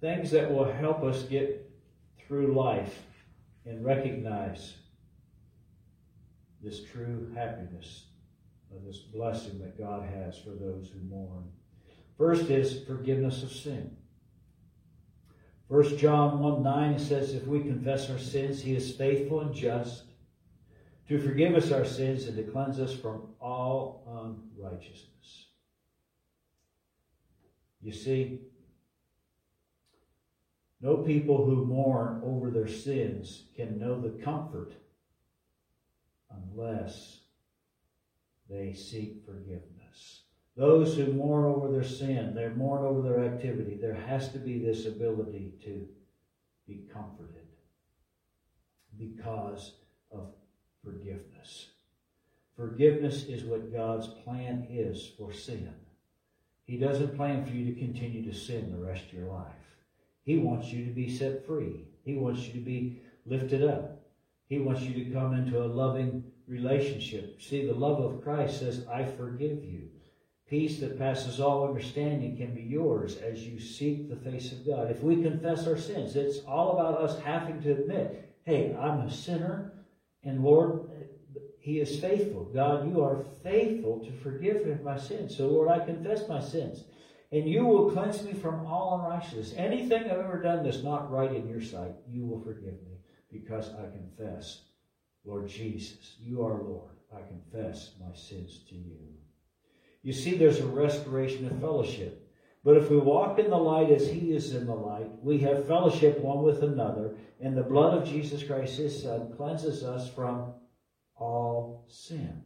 things 0.01 0.31
that 0.31 0.51
will 0.51 0.71
help 0.71 1.03
us 1.03 1.23
get 1.23 1.69
through 2.27 2.53
life 2.53 2.99
and 3.65 3.83
recognize 3.83 4.75
this 6.61 6.83
true 6.83 7.31
happiness 7.35 8.05
of 8.75 8.85
this 8.85 8.99
blessing 8.99 9.59
that 9.59 9.77
God 9.77 10.07
has 10.07 10.37
for 10.37 10.51
those 10.51 10.89
who 10.89 10.99
mourn. 11.09 11.45
First 12.17 12.49
is 12.49 12.83
forgiveness 12.85 13.43
of 13.43 13.51
sin. 13.51 13.95
1 15.67 15.97
John 15.97 16.39
1 16.39 16.63
9 16.63 16.99
says, 16.99 17.33
If 17.33 17.45
we 17.45 17.59
confess 17.61 18.09
our 18.09 18.17
sins, 18.17 18.61
he 18.61 18.75
is 18.75 18.95
faithful 18.95 19.41
and 19.41 19.53
just 19.53 20.03
to 21.07 21.19
forgive 21.19 21.55
us 21.55 21.71
our 21.71 21.85
sins 21.85 22.25
and 22.25 22.35
to 22.37 22.43
cleanse 22.43 22.79
us 22.79 22.93
from 22.93 23.29
all 23.39 24.03
unrighteousness. 24.57 25.47
You 27.81 27.93
see, 27.93 28.41
no 30.81 30.97
people 30.97 31.45
who 31.45 31.65
mourn 31.65 32.21
over 32.23 32.49
their 32.49 32.67
sins 32.67 33.43
can 33.55 33.79
know 33.79 33.99
the 33.99 34.23
comfort 34.23 34.73
unless 36.31 37.19
they 38.49 38.73
seek 38.73 39.25
forgiveness. 39.25 40.23
Those 40.55 40.95
who 40.95 41.13
mourn 41.13 41.45
over 41.45 41.71
their 41.71 41.83
sin, 41.83 42.33
they 42.33 42.47
mourn 42.49 42.83
over 42.85 43.01
their 43.01 43.23
activity, 43.23 43.77
there 43.79 43.93
has 43.93 44.31
to 44.33 44.39
be 44.39 44.59
this 44.59 44.85
ability 44.85 45.53
to 45.63 45.87
be 46.67 46.85
comforted 46.91 47.47
because 48.97 49.73
of 50.11 50.33
forgiveness. 50.83 51.69
Forgiveness 52.55 53.23
is 53.23 53.43
what 53.43 53.73
God's 53.73 54.07
plan 54.07 54.67
is 54.69 55.11
for 55.17 55.31
sin. 55.31 55.73
He 56.65 56.77
doesn't 56.77 57.15
plan 57.15 57.45
for 57.45 57.53
you 57.53 57.73
to 57.73 57.79
continue 57.79 58.29
to 58.29 58.37
sin 58.37 58.71
the 58.71 58.85
rest 58.85 59.05
of 59.05 59.13
your 59.13 59.27
life. 59.27 59.58
He 60.29 60.37
wants 60.37 60.71
you 60.71 60.85
to 60.85 60.91
be 60.91 61.09
set 61.09 61.43
free. 61.43 61.87
He 62.05 62.13
wants 62.13 62.45
you 62.45 62.53
to 62.53 62.59
be 62.59 63.01
lifted 63.25 63.63
up. 63.63 63.99
He 64.47 64.59
wants 64.59 64.83
you 64.83 65.03
to 65.03 65.11
come 65.11 65.33
into 65.33 65.57
a 65.57 65.65
loving 65.65 66.23
relationship. 66.45 67.41
See, 67.41 67.65
the 67.65 67.73
love 67.73 67.99
of 67.99 68.21
Christ 68.21 68.59
says, 68.59 68.85
I 68.87 69.05
forgive 69.05 69.65
you. 69.65 69.89
Peace 70.47 70.79
that 70.81 70.99
passes 70.99 71.39
all 71.39 71.67
understanding 71.67 72.37
can 72.37 72.53
be 72.53 72.61
yours 72.61 73.17
as 73.17 73.41
you 73.41 73.59
seek 73.59 74.07
the 74.07 74.29
face 74.29 74.51
of 74.51 74.67
God. 74.67 74.91
If 74.91 75.01
we 75.01 75.23
confess 75.23 75.65
our 75.65 75.79
sins, 75.79 76.15
it's 76.15 76.45
all 76.45 76.73
about 76.73 77.01
us 77.01 77.19
having 77.21 77.59
to 77.63 77.71
admit, 77.71 78.31
hey, 78.43 78.77
I'm 78.79 78.99
a 78.99 79.11
sinner, 79.11 79.73
and 80.23 80.43
Lord, 80.43 80.91
He 81.57 81.79
is 81.79 81.99
faithful. 81.99 82.43
God, 82.53 82.87
you 82.87 83.03
are 83.03 83.25
faithful 83.41 84.05
to 84.05 84.11
forgive 84.11 84.83
my 84.83 84.99
sins. 84.99 85.35
So, 85.35 85.47
Lord, 85.47 85.69
I 85.69 85.83
confess 85.83 86.29
my 86.29 86.39
sins. 86.39 86.83
And 87.31 87.47
you 87.47 87.63
will 87.65 87.91
cleanse 87.91 88.23
me 88.23 88.33
from 88.33 88.65
all 88.65 88.99
unrighteousness. 88.99 89.53
Anything 89.55 90.05
I've 90.05 90.19
ever 90.19 90.41
done 90.41 90.63
that's 90.63 90.83
not 90.83 91.11
right 91.11 91.33
in 91.33 91.47
your 91.47 91.61
sight, 91.61 91.93
you 92.07 92.25
will 92.25 92.41
forgive 92.41 92.81
me 92.83 92.97
because 93.31 93.69
I 93.69 93.89
confess, 93.91 94.61
Lord 95.23 95.47
Jesus, 95.47 96.15
you 96.19 96.43
are 96.43 96.61
Lord. 96.61 96.95
I 97.13 97.21
confess 97.21 97.91
my 97.99 98.15
sins 98.15 98.61
to 98.69 98.75
you. 98.75 98.97
You 100.01 100.13
see, 100.13 100.37
there's 100.37 100.59
a 100.59 100.65
restoration 100.65 101.45
of 101.45 101.59
fellowship. 101.59 102.27
But 102.63 102.77
if 102.77 102.89
we 102.89 102.97
walk 102.97 103.39
in 103.39 103.49
the 103.49 103.57
light 103.57 103.91
as 103.91 104.07
he 104.07 104.33
is 104.33 104.53
in 104.53 104.65
the 104.65 104.75
light, 104.75 105.09
we 105.21 105.37
have 105.39 105.67
fellowship 105.67 106.19
one 106.19 106.43
with 106.43 106.61
another, 106.63 107.15
and 107.39 107.55
the 107.55 107.63
blood 107.63 107.97
of 107.97 108.07
Jesus 108.07 108.43
Christ, 108.43 108.77
his 108.77 109.01
son, 109.01 109.33
cleanses 109.37 109.83
us 109.83 110.09
from 110.09 110.53
all 111.15 111.85
sin. 111.87 112.43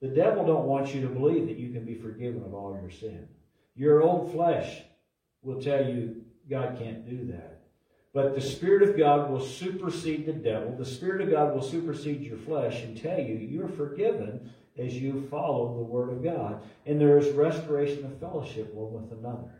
The 0.00 0.08
devil 0.08 0.46
don't 0.46 0.66
want 0.66 0.94
you 0.94 1.00
to 1.02 1.08
believe 1.08 1.46
that 1.46 1.58
you 1.58 1.72
can 1.72 1.84
be 1.84 1.94
forgiven 1.94 2.44
of 2.44 2.54
all 2.54 2.78
your 2.80 2.90
sin. 2.90 3.28
Your 3.76 4.02
old 4.02 4.32
flesh 4.32 4.82
will 5.42 5.60
tell 5.60 5.84
you 5.84 6.22
God 6.48 6.78
can't 6.78 7.08
do 7.08 7.32
that. 7.32 7.60
But 8.14 8.34
the 8.34 8.40
Spirit 8.40 8.88
of 8.88 8.96
God 8.96 9.30
will 9.30 9.44
supersede 9.44 10.24
the 10.24 10.32
devil. 10.32 10.74
The 10.76 10.86
Spirit 10.86 11.20
of 11.20 11.30
God 11.30 11.54
will 11.54 11.62
supersede 11.62 12.22
your 12.22 12.38
flesh 12.38 12.82
and 12.82 13.00
tell 13.00 13.18
you 13.18 13.34
you're 13.34 13.68
forgiven 13.68 14.50
as 14.78 14.94
you 14.94 15.26
follow 15.30 15.74
the 15.74 15.82
Word 15.82 16.10
of 16.10 16.24
God. 16.24 16.62
And 16.86 16.98
there 16.98 17.18
is 17.18 17.34
restoration 17.34 18.06
of 18.06 18.18
fellowship 18.18 18.72
one 18.72 18.92
with 18.92 19.12
another. 19.12 19.52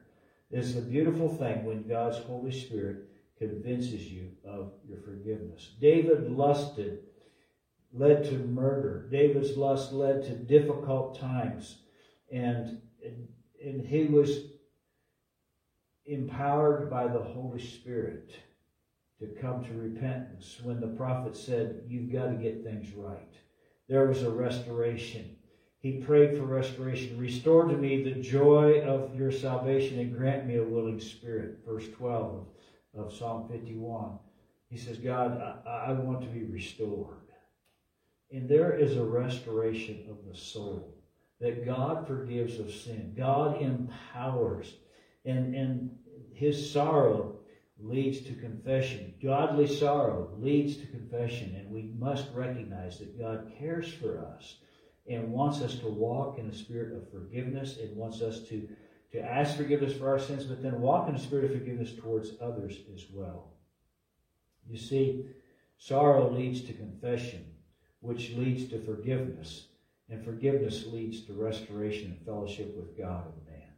It's 0.51 0.75
a 0.75 0.81
beautiful 0.81 1.29
thing 1.29 1.65
when 1.65 1.87
God's 1.87 2.19
Holy 2.19 2.53
Spirit 2.53 3.09
convinces 3.39 4.07
you 4.11 4.31
of 4.47 4.73
your 4.89 5.01
forgiveness. 5.01 5.73
David 5.81 6.31
lusted, 6.31 7.01
led 7.93 8.25
to 8.25 8.39
murder. 8.39 9.07
David's 9.11 9.57
lust 9.57 9.93
led 9.93 10.23
to 10.25 10.31
difficult 10.31 11.19
times. 11.19 11.79
And, 12.33 12.81
and 13.67 13.87
he 13.87 14.07
was 14.07 14.45
empowered 16.07 16.89
by 16.89 17.07
the 17.07 17.23
Holy 17.23 17.61
Spirit 17.61 18.31
to 19.21 19.27
come 19.41 19.65
to 19.65 19.73
repentance 19.73 20.59
when 20.63 20.81
the 20.81 20.87
prophet 20.87 21.37
said, 21.37 21.83
You've 21.87 22.13
got 22.13 22.27
to 22.27 22.35
get 22.35 22.65
things 22.65 22.93
right 22.93 23.33
there 23.89 24.07
was 24.07 24.23
a 24.23 24.31
restoration. 24.31 25.37
He 25.79 25.99
prayed 25.99 26.37
for 26.37 26.45
restoration. 26.45 27.19
Restore 27.19 27.65
to 27.67 27.77
me 27.77 28.03
the 28.03 28.21
joy 28.21 28.83
of 28.83 29.15
your 29.15 29.31
salvation 29.31 30.01
and 30.01 30.17
grant 30.17 30.47
me 30.47 30.57
a 30.57 30.65
willing 30.65 31.01
spirit. 31.01 31.59
Verse 31.67 31.87
12 31.97 32.47
of, 32.95 33.07
of 33.07 33.15
Psalm 33.15 33.49
51. 33.49 34.19
He 34.69 34.77
says, 34.77 34.99
God, 34.99 35.41
I, 35.67 35.91
I 35.91 35.93
want 35.93 36.23
to 36.23 36.27
be 36.27 36.43
restored. 36.43 37.19
And 38.33 38.49
there 38.49 38.77
is 38.77 38.97
a 38.97 39.05
restoration 39.05 40.07
of 40.11 40.17
the 40.29 40.37
soul 40.37 40.96
that 41.41 41.67
God 41.67 42.07
forgives 42.07 42.59
of 42.59 42.73
sin. 42.73 43.15
God 43.17 43.61
empowers. 43.61 44.75
And, 45.25 45.55
and 45.55 45.91
his 46.33 46.71
sorrow 46.71 47.37
leads 47.79 48.21
to 48.23 48.35
confession. 48.35 49.15
Godly 49.23 49.67
sorrow 49.67 50.31
leads 50.39 50.77
to 50.79 50.87
confession, 50.87 51.55
and 51.57 51.71
we 51.71 51.93
must 51.99 52.27
recognize 52.33 52.99
that 52.99 53.19
God 53.19 53.53
cares 53.59 53.93
for 53.93 54.19
us 54.19 54.57
and 55.09 55.33
wants 55.33 55.61
us 55.61 55.79
to 55.81 55.87
walk 55.87 56.39
in 56.39 56.49
a 56.49 56.55
spirit 56.55 56.97
of 56.97 57.11
forgiveness 57.11 57.79
and 57.79 57.97
wants 57.97 58.23
us 58.23 58.41
to, 58.49 58.69
to 59.13 59.21
ask 59.21 59.57
forgiveness 59.57 59.97
for 59.97 60.09
our 60.09 60.19
sins, 60.19 60.45
but 60.45 60.63
then 60.63 60.81
walk 60.81 61.09
in 61.09 61.15
a 61.15 61.19
spirit 61.19 61.45
of 61.45 61.53
forgiveness 61.53 61.93
towards 62.01 62.33
others 62.41 62.79
as 62.95 63.05
well. 63.13 63.53
You 64.69 64.79
see, 64.79 65.27
sorrow 65.79 66.33
leads 66.33 66.63
to 66.63 66.73
confession, 66.73 67.45
which 68.01 68.33
leads 68.33 68.69
to 68.71 68.85
forgiveness, 68.85 69.69
and 70.09 70.25
forgiveness 70.25 70.87
leads 70.87 71.23
to 71.23 71.33
restoration 71.33 72.13
and 72.13 72.27
fellowship 72.27 72.77
with 72.77 72.97
God 72.97 73.25
and 73.27 73.47
man. 73.47 73.73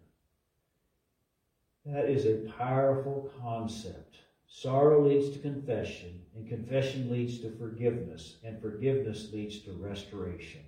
that 1.95 2.11
is 2.11 2.27
a 2.27 2.51
powerful 2.59 3.31
concept. 3.41 4.17
Sorrow 4.47 5.07
leads 5.07 5.31
to 5.31 5.39
confession, 5.41 6.21
and 6.35 6.49
confession 6.49 7.11
leads 7.11 7.41
to 7.41 7.57
forgiveness, 7.59 8.37
and 8.45 8.61
forgiveness 8.61 9.33
leads 9.33 9.61
to 9.61 9.73
restoration 9.73 10.63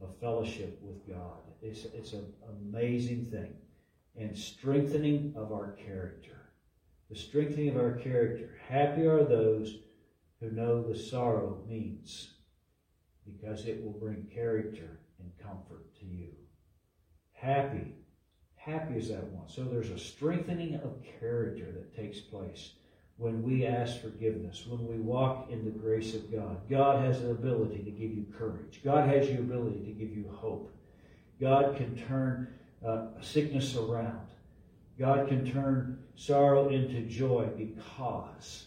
of 0.00 0.18
fellowship 0.20 0.78
with 0.82 1.06
God. 1.08 1.38
It's, 1.62 1.84
it's 1.84 2.12
an 2.12 2.32
amazing 2.48 3.26
thing. 3.26 3.54
And 4.18 4.36
strengthening 4.36 5.34
of 5.36 5.52
our 5.52 5.72
character. 5.72 6.50
The 7.10 7.16
strengthening 7.16 7.70
of 7.70 7.76
our 7.76 7.92
character. 7.92 8.58
Happy 8.68 9.06
are 9.06 9.24
those 9.24 9.78
who 10.40 10.50
know 10.50 10.82
the 10.82 10.98
sorrow 10.98 11.62
means, 11.68 12.35
because 13.26 13.66
it 13.66 13.84
will 13.84 13.92
bring 13.92 14.26
character 14.32 15.00
and 15.18 15.30
comfort 15.38 15.94
to 16.00 16.06
you. 16.06 16.30
Happy 17.32 17.94
happy 18.66 18.98
is 18.98 19.08
that 19.08 19.24
one. 19.28 19.48
So 19.48 19.62
there's 19.64 19.90
a 19.90 19.98
strengthening 19.98 20.74
of 20.74 20.96
character 21.20 21.66
that 21.72 21.96
takes 21.96 22.18
place 22.18 22.72
when 23.16 23.42
we 23.42 23.64
ask 23.64 24.00
forgiveness, 24.02 24.66
when 24.66 24.86
we 24.86 24.98
walk 24.98 25.50
in 25.50 25.64
the 25.64 25.70
grace 25.70 26.14
of 26.14 26.30
God. 26.30 26.68
God 26.68 27.04
has 27.04 27.22
the 27.22 27.30
ability 27.30 27.78
to 27.84 27.90
give 27.90 28.10
you 28.10 28.26
courage. 28.36 28.80
God 28.84 29.08
has 29.08 29.28
the 29.28 29.38
ability 29.38 29.84
to 29.84 29.92
give 29.92 30.14
you 30.14 30.28
hope. 30.34 30.74
God 31.40 31.76
can 31.76 31.96
turn 31.96 32.48
uh, 32.86 33.06
sickness 33.22 33.76
around. 33.76 34.26
God 34.98 35.28
can 35.28 35.50
turn 35.50 35.98
sorrow 36.16 36.68
into 36.68 37.02
joy 37.02 37.48
because 37.56 38.66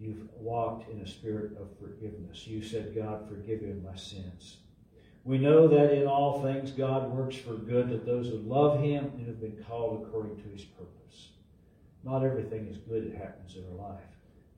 you've 0.00 0.26
walked 0.34 0.90
in 0.90 1.00
a 1.00 1.06
spirit 1.06 1.52
of 1.60 1.68
forgiveness. 1.78 2.46
You 2.46 2.62
said, 2.62 2.94
God, 2.94 3.28
forgive 3.28 3.62
me 3.62 3.74
my 3.84 3.96
sins. 3.96 4.56
We 5.24 5.36
know 5.36 5.68
that 5.68 5.92
in 5.92 6.06
all 6.06 6.42
things 6.42 6.70
God 6.70 7.10
works 7.10 7.36
for 7.36 7.52
good 7.52 7.90
to 7.90 7.98
those 7.98 8.28
who 8.28 8.38
love 8.38 8.80
him 8.80 9.12
and 9.16 9.26
have 9.26 9.40
been 9.40 9.62
called 9.68 10.02
according 10.02 10.42
to 10.42 10.48
his 10.48 10.64
purpose. 10.64 11.28
Not 12.02 12.24
everything 12.24 12.66
is 12.66 12.78
good 12.78 13.12
that 13.12 13.18
happens 13.18 13.56
in 13.56 13.64
our 13.66 13.90
life, 13.90 14.00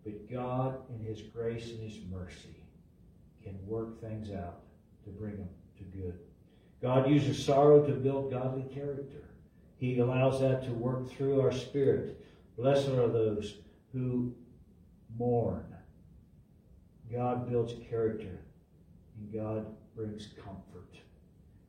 but 0.05 0.31
God 0.31 0.79
in 0.89 1.05
his 1.05 1.21
grace 1.21 1.71
and 1.71 1.81
his 1.81 1.99
mercy 2.09 2.63
can 3.43 3.59
work 3.67 4.01
things 4.01 4.31
out 4.31 4.61
to 5.05 5.11
bring 5.11 5.37
them 5.37 5.49
to 5.79 5.85
good. 5.85 6.19
God 6.81 7.11
uses 7.11 7.45
sorrow 7.45 7.85
to 7.85 7.93
build 7.93 8.31
godly 8.31 8.63
character. 8.73 9.29
He 9.77 9.99
allows 9.99 10.41
that 10.41 10.65
to 10.65 10.71
work 10.73 11.11
through 11.11 11.41
our 11.41 11.51
spirit. 11.51 12.25
Blessed 12.57 12.91
are 12.91 13.09
those 13.09 13.57
who 13.93 14.33
mourn. 15.19 15.65
God 17.13 17.49
builds 17.49 17.75
character, 17.89 18.41
and 19.19 19.33
God 19.33 19.67
brings 19.95 20.29
comfort. 20.43 20.95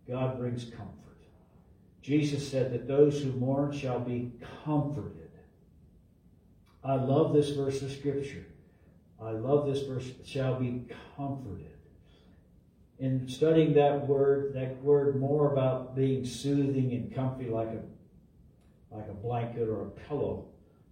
God 0.07 0.37
brings 0.37 0.65
comfort. 0.65 1.03
Jesus 2.01 2.49
said 2.49 2.73
that 2.73 2.87
those 2.87 3.21
who 3.21 3.31
mourn 3.33 3.71
shall 3.71 3.99
be 3.99 4.31
comforted. 4.65 5.31
I 6.83 6.95
love 6.95 7.33
this 7.33 7.51
verse 7.51 7.81
of 7.81 7.91
Scripture. 7.91 8.45
I 9.21 9.31
love 9.31 9.65
this 9.67 9.83
verse, 9.83 10.11
shall 10.25 10.59
be 10.59 10.83
comforted. 11.15 11.71
In 12.99 13.27
studying 13.27 13.73
that 13.73 14.05
word, 14.05 14.53
that 14.55 14.81
word 14.83 15.19
more 15.19 15.51
about 15.53 15.95
being 15.95 16.25
soothing 16.25 16.91
and 16.91 17.13
comfy 17.13 17.49
like 17.49 17.69
a, 17.69 18.95
like 18.95 19.07
a 19.09 19.13
blanket 19.13 19.69
or 19.69 19.83
a 19.83 19.89
pillow, 20.07 20.45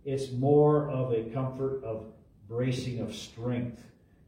it's 0.05 0.31
more 0.31 0.89
of 0.89 1.11
a 1.11 1.23
comfort 1.31 1.83
of 1.83 2.05
bracing 2.51 2.99
of 2.99 3.15
strength 3.15 3.81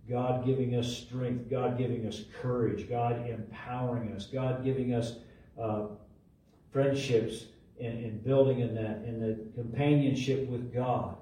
God 0.10 0.46
giving 0.46 0.76
us 0.76 0.98
strength, 0.98 1.50
God 1.50 1.78
giving 1.78 2.06
us 2.06 2.24
courage, 2.42 2.90
God 2.90 3.28
empowering 3.28 4.14
us, 4.14 4.26
God 4.26 4.64
giving 4.64 4.94
us 4.94 5.16
uh, 5.60 5.84
friendships 6.72 7.46
and, 7.80 8.04
and 8.04 8.24
building 8.24 8.60
in 8.60 8.76
that, 8.76 8.98
and 9.06 9.22
the 9.22 9.40
companionship 9.56 10.48
with 10.48 10.74
God. 10.74 11.16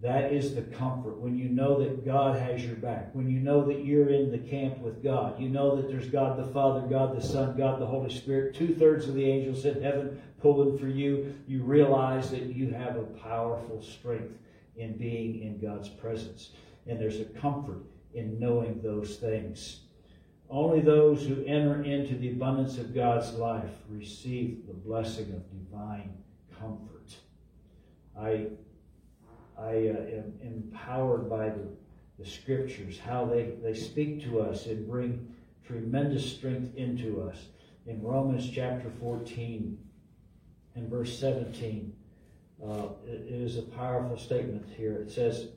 That 0.00 0.32
is 0.32 0.54
the 0.54 0.62
comfort 0.62 1.18
when 1.18 1.36
you 1.36 1.48
know 1.48 1.82
that 1.82 2.06
God 2.06 2.38
has 2.38 2.64
your 2.64 2.76
back, 2.76 3.12
when 3.14 3.28
you 3.28 3.40
know 3.40 3.66
that 3.66 3.84
you're 3.84 4.10
in 4.10 4.30
the 4.30 4.38
camp 4.38 4.78
with 4.78 5.02
God, 5.02 5.40
you 5.40 5.48
know 5.48 5.74
that 5.74 5.88
there's 5.88 6.06
God 6.06 6.38
the 6.38 6.46
Father, 6.52 6.86
God 6.86 7.16
the 7.16 7.26
Son, 7.26 7.56
God 7.56 7.80
the 7.80 7.86
Holy 7.86 8.14
Spirit, 8.14 8.54
two 8.54 8.76
thirds 8.76 9.08
of 9.08 9.14
the 9.14 9.24
angels 9.28 9.64
in 9.64 9.82
heaven 9.82 10.22
pulling 10.40 10.78
for 10.78 10.86
you. 10.86 11.34
You 11.48 11.64
realize 11.64 12.30
that 12.30 12.44
you 12.44 12.70
have 12.70 12.94
a 12.94 13.02
powerful 13.02 13.82
strength 13.82 14.38
in 14.78 14.96
being 14.96 15.42
in 15.42 15.58
God's 15.58 15.88
presence. 15.88 16.50
And 16.86 16.98
there's 16.98 17.20
a 17.20 17.24
comfort 17.24 17.82
in 18.14 18.38
knowing 18.38 18.80
those 18.80 19.16
things. 19.16 19.80
Only 20.48 20.80
those 20.80 21.26
who 21.26 21.44
enter 21.44 21.82
into 21.82 22.14
the 22.14 22.30
abundance 22.30 22.78
of 22.78 22.94
God's 22.94 23.32
life 23.34 23.70
receive 23.90 24.66
the 24.66 24.72
blessing 24.72 25.32
of 25.34 25.50
divine 25.50 26.14
comfort. 26.58 27.16
I, 28.18 28.46
I 29.58 29.70
uh, 29.70 30.16
am 30.16 30.32
empowered 30.42 31.28
by 31.28 31.50
the, 31.50 31.68
the 32.18 32.24
scriptures, 32.24 32.98
how 32.98 33.26
they, 33.26 33.52
they 33.62 33.74
speak 33.74 34.22
to 34.24 34.40
us 34.40 34.66
and 34.66 34.88
bring 34.88 35.34
tremendous 35.66 36.32
strength 36.32 36.74
into 36.76 37.20
us. 37.22 37.36
In 37.86 38.02
Romans 38.02 38.50
chapter 38.50 38.90
14 39.00 39.78
and 40.74 40.88
verse 40.88 41.18
17, 41.18 41.92
uh, 42.64 42.88
it 43.06 43.26
is 43.28 43.56
a 43.56 43.62
powerful 43.62 44.18
statement 44.18 44.66
here. 44.76 44.96
It 44.96 45.10
says, 45.10 45.48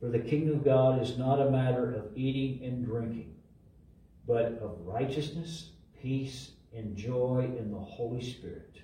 For 0.00 0.08
the 0.08 0.18
kingdom 0.18 0.56
of 0.56 0.64
God 0.64 1.02
is 1.02 1.16
not 1.16 1.40
a 1.40 1.50
matter 1.50 1.94
of 1.94 2.16
eating 2.16 2.64
and 2.64 2.84
drinking 2.84 3.36
but 4.26 4.58
of 4.60 4.78
righteousness, 4.84 5.70
peace, 6.02 6.52
and 6.74 6.96
joy 6.96 7.48
in 7.58 7.70
the 7.70 7.78
Holy 7.78 8.22
Spirit. 8.22 8.80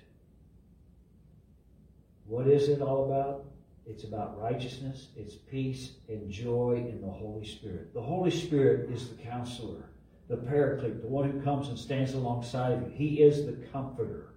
What 2.25 2.47
is 2.47 2.69
it 2.69 2.81
all 2.81 3.05
about? 3.05 3.45
It's 3.85 4.05
about 4.05 4.39
righteousness, 4.39 5.09
it's 5.17 5.35
peace, 5.35 5.91
and 6.07 6.31
joy 6.31 6.85
in 6.89 7.01
the 7.01 7.11
Holy 7.11 7.45
Spirit. 7.45 7.93
The 7.93 8.01
Holy 8.01 8.31
Spirit 8.31 8.89
is 8.89 9.09
the 9.09 9.21
counselor, 9.21 9.89
the 10.29 10.37
paraclete, 10.37 11.01
the 11.01 11.07
one 11.09 11.29
who 11.29 11.41
comes 11.41 11.67
and 11.67 11.77
stands 11.77 12.13
alongside 12.13 12.71
of 12.71 12.81
you. 12.83 12.89
He 12.95 13.21
is 13.21 13.45
the 13.45 13.57
comforter. 13.73 14.29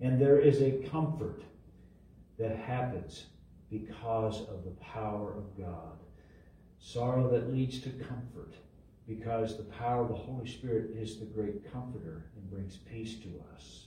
And 0.00 0.20
there 0.20 0.40
is 0.40 0.60
a 0.60 0.72
comfort 0.90 1.42
that 2.40 2.56
happens 2.56 3.26
because 3.70 4.40
of 4.48 4.64
the 4.64 4.74
power 4.80 5.34
of 5.34 5.56
God. 5.58 5.98
Sorrow 6.78 7.30
that 7.30 7.52
leads 7.52 7.80
to 7.80 7.90
comfort 7.90 8.54
because 9.06 9.56
the 9.56 9.64
power 9.64 10.02
of 10.02 10.08
the 10.08 10.14
Holy 10.14 10.48
Spirit 10.48 10.96
is 10.96 11.18
the 11.18 11.26
great 11.26 11.70
comforter 11.70 12.24
and 12.34 12.50
brings 12.50 12.78
peace 12.78 13.16
to 13.16 13.28
us. 13.54 13.86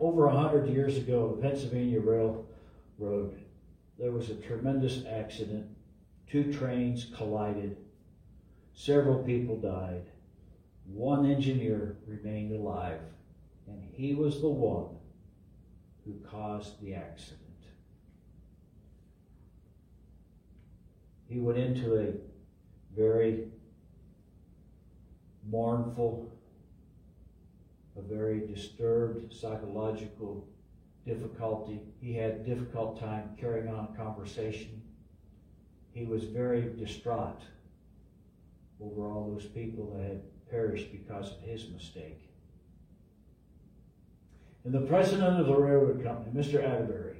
Over 0.00 0.26
a 0.26 0.36
hundred 0.36 0.68
years 0.68 0.96
ago, 0.96 1.36
the 1.36 1.48
Pennsylvania 1.48 2.00
Railroad, 2.00 3.38
there 3.98 4.10
was 4.10 4.30
a 4.30 4.34
tremendous 4.34 5.04
accident. 5.08 5.66
Two 6.28 6.52
trains 6.52 7.06
collided. 7.16 7.76
Several 8.74 9.22
people 9.22 9.56
died. 9.56 10.06
One 10.86 11.30
engineer 11.30 11.98
remained 12.06 12.52
alive, 12.52 13.00
and 13.68 13.84
he 13.92 14.14
was 14.14 14.40
the 14.40 14.48
one 14.48 14.96
who 16.10 16.28
caused 16.28 16.80
the 16.82 16.94
accident. 16.94 17.40
He 21.28 21.38
went 21.38 21.58
into 21.58 21.96
a 21.96 22.14
very 22.96 23.48
mournful, 25.48 26.32
a 27.96 28.00
very 28.00 28.46
disturbed 28.46 29.32
psychological 29.32 30.48
difficulty. 31.06 31.80
He 32.00 32.14
had 32.14 32.30
a 32.32 32.38
difficult 32.38 32.98
time 32.98 33.36
carrying 33.38 33.68
on 33.68 33.90
a 33.92 33.96
conversation. 33.96 34.82
He 35.92 36.04
was 36.04 36.24
very 36.24 36.62
distraught 36.76 37.42
over 38.80 39.06
all 39.06 39.30
those 39.32 39.44
people 39.46 39.94
that 39.96 40.02
had 40.02 40.48
perished 40.50 40.90
because 40.90 41.30
of 41.30 41.40
his 41.40 41.68
mistake. 41.68 42.29
And 44.64 44.74
the 44.74 44.80
president 44.80 45.40
of 45.40 45.46
the 45.46 45.56
railroad 45.56 46.02
company, 46.02 46.30
Mr. 46.38 46.62
Atterbury, 46.62 47.16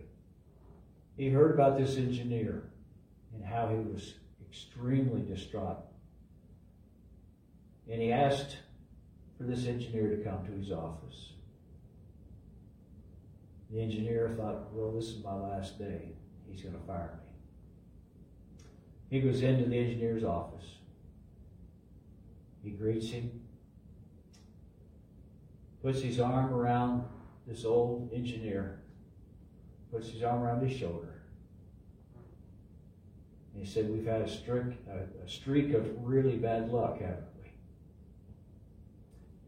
he 1.16 1.28
heard 1.28 1.54
about 1.54 1.78
this 1.78 1.96
engineer 1.96 2.64
and 3.34 3.44
how 3.44 3.68
he 3.68 3.76
was 3.76 4.14
extremely 4.46 5.22
distraught. 5.22 5.78
And 7.90 8.00
he 8.00 8.12
asked 8.12 8.58
for 9.36 9.44
this 9.44 9.66
engineer 9.66 10.16
to 10.16 10.22
come 10.22 10.44
to 10.46 10.52
his 10.52 10.70
office. 10.70 11.32
The 13.70 13.80
engineer 13.80 14.34
thought, 14.36 14.72
well, 14.72 14.92
this 14.92 15.06
is 15.06 15.24
my 15.24 15.34
last 15.34 15.78
day. 15.78 16.12
He's 16.50 16.62
going 16.62 16.74
to 16.74 16.86
fire 16.86 17.18
me. 17.22 17.30
He 19.10 19.20
goes 19.20 19.42
into 19.42 19.68
the 19.68 19.78
engineer's 19.78 20.24
office. 20.24 20.66
He 22.62 22.70
greets 22.70 23.08
him, 23.08 23.40
puts 25.82 26.02
his 26.02 26.20
arm 26.20 26.52
around 26.52 27.04
this 27.46 27.64
old 27.64 28.10
engineer, 28.14 28.80
puts 29.90 30.10
his 30.10 30.22
arm 30.22 30.42
around 30.42 30.66
his 30.66 30.76
shoulder, 30.78 31.20
he 33.60 33.66
said, 33.66 33.90
We've 33.90 34.06
had 34.06 34.22
a 34.22 34.28
streak, 34.28 34.74
a, 34.90 35.24
a 35.24 35.28
streak 35.28 35.74
of 35.74 35.86
really 36.02 36.36
bad 36.36 36.70
luck, 36.70 37.00
haven't 37.00 37.24
we? 37.42 37.50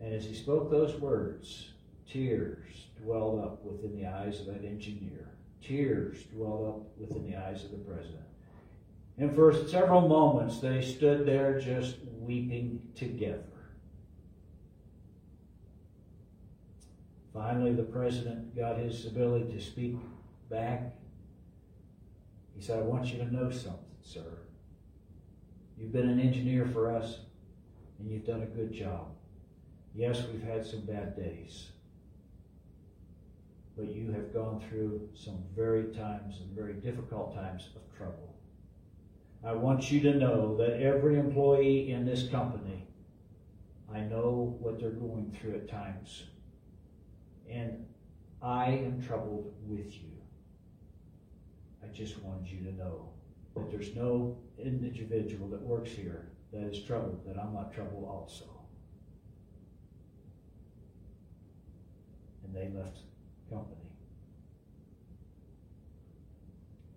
And 0.04 0.14
as 0.14 0.24
he 0.24 0.34
spoke 0.34 0.70
those 0.70 1.00
words, 1.00 1.70
tears 2.10 2.88
dwelled 3.02 3.40
up 3.42 3.64
within 3.64 3.96
the 3.96 4.06
eyes 4.06 4.40
of 4.40 4.46
that 4.46 4.64
engineer. 4.64 5.30
Tears 5.62 6.24
dwelled 6.24 6.68
up 6.68 6.98
within 6.98 7.24
the 7.24 7.36
eyes 7.36 7.64
of 7.64 7.70
the 7.70 7.78
president. 7.78 8.20
And 9.18 9.34
for 9.34 9.66
several 9.66 10.08
moments, 10.08 10.58
they 10.58 10.82
stood 10.82 11.24
there 11.24 11.58
just 11.58 11.96
weeping 12.20 12.82
together. 12.94 13.44
Finally, 17.32 17.72
the 17.72 17.82
president 17.82 18.54
got 18.54 18.78
his 18.78 19.06
ability 19.06 19.52
to 19.52 19.60
speak 19.60 19.96
back. 20.50 20.94
He 22.54 22.62
said, 22.62 22.78
I 22.78 22.82
want 22.82 23.06
you 23.06 23.18
to 23.18 23.32
know 23.32 23.50
something 23.50 23.92
sir. 24.02 24.38
You've 25.78 25.92
been 25.92 26.08
an 26.08 26.20
engineer 26.20 26.66
for 26.66 26.94
us, 26.94 27.20
and 27.98 28.10
you've 28.10 28.26
done 28.26 28.42
a 28.42 28.46
good 28.46 28.72
job. 28.72 29.06
Yes, 29.94 30.22
we've 30.30 30.42
had 30.42 30.64
some 30.64 30.80
bad 30.80 31.16
days, 31.16 31.68
but 33.76 33.94
you 33.94 34.10
have 34.12 34.32
gone 34.32 34.62
through 34.68 35.08
some 35.14 35.42
very 35.56 35.94
times 35.94 36.40
and 36.40 36.56
very 36.56 36.74
difficult 36.74 37.34
times 37.34 37.68
of 37.76 37.96
trouble. 37.96 38.34
I 39.44 39.52
want 39.52 39.90
you 39.90 40.00
to 40.00 40.14
know 40.14 40.56
that 40.58 40.80
every 40.80 41.18
employee 41.18 41.90
in 41.90 42.04
this 42.04 42.28
company, 42.28 42.86
I 43.92 44.00
know 44.00 44.56
what 44.60 44.78
they're 44.78 44.90
going 44.90 45.36
through 45.40 45.56
at 45.56 45.68
times. 45.68 46.24
And 47.52 47.86
I 48.40 48.66
am 48.70 49.02
troubled 49.06 49.52
with 49.66 49.92
you. 49.94 50.10
I 51.82 51.86
just 51.92 52.18
wanted 52.22 52.50
you 52.50 52.60
to 52.64 52.72
know 52.72 53.10
that 53.54 53.70
there's 53.70 53.94
no 53.94 54.38
individual 54.58 55.48
that 55.48 55.60
works 55.60 55.90
here 55.90 56.28
that 56.52 56.62
is 56.62 56.82
troubled, 56.82 57.20
that 57.26 57.38
I'm 57.38 57.52
not 57.52 57.74
troubled 57.74 58.04
also. 58.08 58.44
And 62.44 62.54
they 62.54 62.76
left 62.78 62.98
company. 63.50 63.76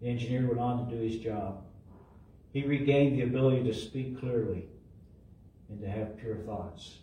The 0.01 0.07
engineer 0.07 0.47
went 0.47 0.59
on 0.59 0.89
to 0.89 0.95
do 0.95 1.01
his 1.01 1.17
job. 1.17 1.63
He 2.53 2.63
regained 2.63 3.17
the 3.17 3.23
ability 3.23 3.63
to 3.63 3.73
speak 3.73 4.19
clearly 4.19 4.65
and 5.69 5.81
to 5.81 5.89
have 5.89 6.17
pure 6.17 6.37
thoughts. 6.37 6.99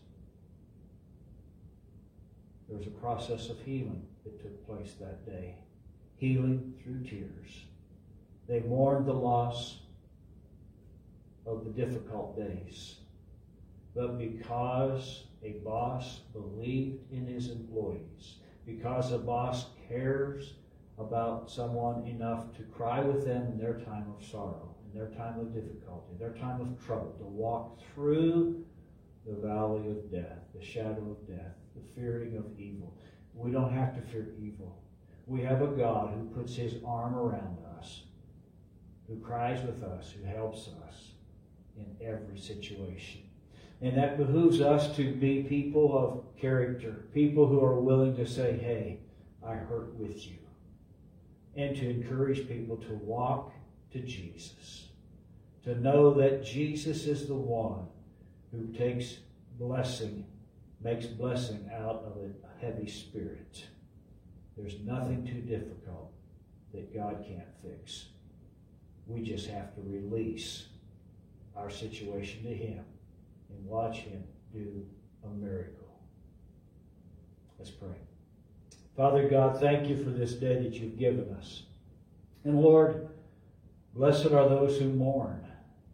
There 2.73 2.79
was 2.79 2.87
a 2.87 3.01
process 3.03 3.51
of 3.51 3.61
healing 3.61 4.07
that 4.25 4.41
took 4.41 4.67
place 4.67 4.95
that 4.99 5.27
day. 5.27 5.57
Healing 6.17 6.73
through 6.83 7.05
tears. 7.05 7.67
They 8.49 8.61
mourned 8.61 9.05
the 9.05 9.13
loss 9.13 9.81
of 11.45 11.67
the 11.67 11.71
difficult 11.71 12.35
days. 12.35 12.97
But 13.95 14.19
because 14.19 15.25
a 15.43 15.51
boss 15.63 16.21
believed 16.33 17.13
in 17.13 17.27
his 17.27 17.51
employees, 17.51 18.37
because 18.65 19.13
a 19.13 19.19
boss 19.19 19.67
cares 19.87 20.55
about 20.97 21.51
someone 21.51 22.07
enough 22.07 22.57
to 22.57 22.63
cry 22.63 23.01
with 23.01 23.27
them 23.27 23.49
in 23.49 23.59
their 23.59 23.81
time 23.81 24.07
of 24.17 24.25
sorrow, 24.25 24.75
in 24.87 24.99
their 24.99 25.11
time 25.11 25.39
of 25.39 25.53
difficulty, 25.53 26.15
their 26.19 26.33
time 26.33 26.63
of 26.63 26.83
trouble, 26.87 27.15
to 27.19 27.25
walk 27.25 27.79
through 27.93 28.65
the 29.27 29.35
valley 29.47 29.91
of 29.91 30.11
death, 30.11 30.39
the 30.59 30.65
shadow 30.65 31.11
of 31.11 31.29
death, 31.29 31.57
the 31.75 31.83
fearing 31.95 32.37
of 32.37 32.45
evil. 32.59 32.97
We 33.35 33.51
don't 33.51 33.73
have 33.73 33.95
to 33.95 34.03
fear 34.03 34.35
evil. 34.41 34.83
We 35.27 35.43
have 35.43 35.63
a 35.63 35.69
God 35.69 36.15
who 36.15 36.25
puts 36.35 36.55
his 36.55 36.75
arm 36.85 37.15
around 37.15 37.59
us 37.79 38.03
who 39.13 39.21
cries 39.21 39.65
with 39.65 39.83
us, 39.83 40.13
who 40.13 40.25
helps 40.25 40.69
us 40.87 41.13
in 41.77 41.87
every 42.01 42.39
situation. 42.39 43.23
And 43.81 43.97
that 43.97 44.17
behooves 44.17 44.61
us 44.61 44.95
to 44.97 45.13
be 45.15 45.43
people 45.43 45.99
of 45.99 46.41
character, 46.41 47.07
people 47.13 47.47
who 47.47 47.63
are 47.63 47.81
willing 47.81 48.17
to 48.17 48.27
say, 48.27 48.57
hey, 48.57 49.01
I 49.45 49.55
hurt 49.55 49.95
with 49.97 50.27
you. 50.27 50.39
And 51.57 51.77
to 51.77 51.91
encourage 51.91 52.49
people 52.49 52.77
to 52.77 52.95
walk 52.95 53.53
to 53.93 53.99
Jesus. 53.99 54.89
To 55.65 55.75
know 55.75 56.15
that 56.15 56.45
Jesus 56.45 57.07
is 57.07 57.27
the 57.27 57.35
one 57.35 57.87
who 58.51 58.73
takes 58.73 59.19
blessing, 59.59 60.25
makes 60.83 61.07
blessing 61.07 61.71
out 61.75 62.05
of 62.07 62.17
a 62.17 62.65
heavy 62.65 62.89
spirit. 62.89 63.67
There's 64.57 64.81
nothing 64.85 65.25
too 65.27 65.41
difficult 65.41 66.13
that 66.75 66.95
God 66.95 67.25
can't 67.27 67.49
fix. 67.63 68.07
We 69.07 69.23
just 69.23 69.49
have 69.49 69.75
to 69.75 69.81
release 69.83 70.67
our 71.57 71.71
situation 71.71 72.43
to 72.45 72.55
Him 72.55 72.85
and 73.53 73.67
watch 73.67 73.99
him 73.99 74.25
do 74.53 74.85
a 75.25 75.29
miracle. 75.29 76.01
Let's 77.59 77.71
pray. 77.71 77.97
Father 78.97 79.29
God, 79.29 79.59
thank 79.61 79.89
you 79.89 80.03
for 80.03 80.11
this 80.11 80.35
day 80.35 80.63
that 80.63 80.75
you've 80.75 80.99
given 80.99 81.35
us. 81.39 81.63
And 82.45 82.61
Lord, 82.61 83.09
blessed 83.95 84.27
are 84.27 84.49
those 84.49 84.79
who 84.79 84.89
mourn. 84.89 85.47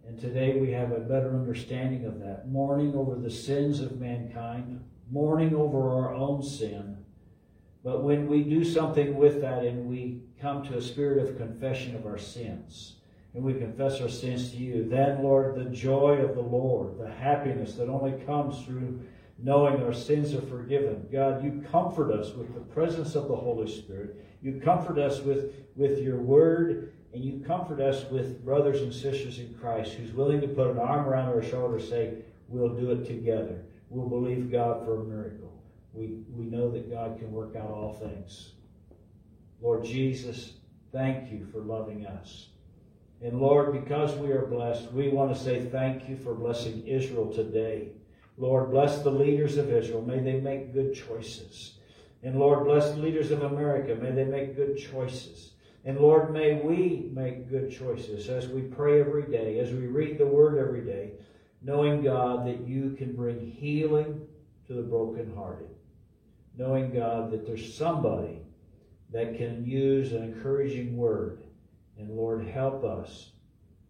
And 0.09 0.19
today 0.19 0.59
we 0.59 0.73
have 0.73 0.91
a 0.91 1.01
better 1.01 1.35
understanding 1.35 2.07
of 2.07 2.19
that. 2.21 2.49
Mourning 2.49 2.95
over 2.95 3.15
the 3.15 3.31
sins 3.31 3.81
of 3.81 4.01
mankind, 4.01 4.83
mourning 5.11 5.55
over 5.55 5.91
our 5.91 6.15
own 6.15 6.43
sin. 6.43 6.97
But 7.85 8.03
when 8.03 8.27
we 8.27 8.43
do 8.43 8.65
something 8.65 9.17
with 9.17 9.43
that 9.43 9.65
and 9.65 9.87
we 9.87 10.23
come 10.41 10.65
to 10.65 10.79
a 10.79 10.83
spirit 10.83 11.19
of 11.29 11.37
confession 11.37 11.95
of 11.95 12.07
our 12.07 12.17
sins, 12.17 12.97
and 13.35 13.45
we 13.45 13.53
confess 13.53 14.01
our 14.01 14.09
sins 14.09 14.51
to 14.53 14.57
you, 14.57 14.89
then, 14.89 15.23
Lord, 15.23 15.55
the 15.57 15.67
joy 15.67 16.17
of 16.23 16.35
the 16.35 16.41
Lord, 16.41 16.99
the 16.99 17.11
happiness 17.11 17.75
that 17.75 17.91
only 17.91 18.13
comes 18.25 18.65
through 18.65 19.01
knowing 19.39 19.83
our 19.83 19.93
sins 19.93 20.33
are 20.33 20.41
forgiven. 20.41 21.07
God, 21.13 21.45
you 21.45 21.63
comfort 21.71 22.11
us 22.11 22.33
with 22.33 22.55
the 22.55 22.61
presence 22.61 23.15
of 23.15 23.29
the 23.29 23.37
Holy 23.37 23.71
Spirit. 23.71 24.17
You 24.41 24.59
comfort 24.65 24.99
us 24.99 25.21
with, 25.21 25.55
with 25.77 25.99
your 25.99 26.17
word, 26.17 26.95
and 27.13 27.25
you 27.25 27.43
comfort 27.47 27.81
us 27.81 28.05
with 28.11 28.45
brothers 28.45 28.83
and 28.83 28.93
sisters 28.93 29.39
in 29.39 29.55
Christ 29.55 29.93
who's 29.93 30.13
willing 30.13 30.41
to 30.41 30.49
put 30.49 30.69
an 30.69 30.79
arm 30.79 31.07
around 31.09 31.29
our 31.29 31.43
shoulder 31.43 31.77
and 31.77 31.89
say, 31.89 32.15
We'll 32.49 32.75
do 32.75 32.93
it 32.93 33.07
together. 33.07 33.63
We'll 33.91 34.09
believe 34.09 34.51
God 34.51 34.85
for 34.85 35.01
a 35.01 35.05
miracle. 35.05 35.53
We, 35.93 36.21
we 36.31 36.45
know 36.45 36.71
that 36.71 36.91
God 36.91 37.19
can 37.19 37.33
work 37.33 37.57
out 37.57 37.71
all 37.71 37.95
things. 37.95 38.53
Lord 39.61 39.85
Jesus, 39.85 40.55
thank 40.93 41.31
you 41.31 41.47
for 41.53 41.61
loving 41.61 42.07
us. 42.07 42.49
And 43.21 43.41
Lord, 43.41 43.73
because 43.73 44.15
we 44.15 44.31
are 44.31 44.47
blessed, 44.47 44.93
we 44.93 45.09
want 45.09 45.35
to 45.35 45.43
say 45.43 45.65
thank 45.65 46.09
you 46.09 46.17
for 46.17 46.35
blessing 46.35 46.87
Israel 46.87 47.33
today. 47.33 47.89
Lord, 48.37 48.71
bless 48.71 49.03
the 49.03 49.11
leaders 49.11 49.57
of 49.57 49.71
Israel. 49.71 50.03
May 50.03 50.21
they 50.21 50.41
make 50.41 50.73
good 50.73 50.95
choices. 50.95 51.75
And 52.23 52.39
Lord, 52.39 52.65
bless 52.65 52.91
the 52.91 52.99
leaders 52.99 53.31
of 53.31 53.43
America. 53.43 53.95
May 53.95 54.13
they 54.13 54.25
make 54.25 54.57
good 54.57 54.79
choices. 54.79 55.53
And 55.89 55.99
Lord, 55.99 56.35
may 56.35 56.61
we 56.61 57.11
make 57.15 57.49
good 57.49 57.73
choices 57.73 58.29
as 58.29 58.47
we 58.47 58.61
pray 58.61 59.01
every 59.01 59.23
day, 59.23 59.59
as 59.59 59.73
we 59.73 59.87
read 59.87 60.19
the 60.19 60.27
Word 60.27 60.59
every 60.59 60.83
day, 60.83 61.13
knowing, 61.63 62.03
God, 62.03 62.47
that 62.47 62.61
you 62.69 62.95
can 62.99 63.17
bring 63.17 63.41
healing 63.41 64.21
to 64.67 64.75
the 64.75 64.83
brokenhearted. 64.83 65.71
Knowing, 66.59 66.93
God, 66.93 67.31
that 67.31 67.47
there's 67.47 67.75
somebody 67.75 68.43
that 69.13 69.39
can 69.39 69.65
use 69.65 70.13
an 70.13 70.25
encouraging 70.25 70.95
word. 70.95 71.45
And 71.97 72.11
Lord, 72.11 72.47
help 72.47 72.85
us 72.85 73.31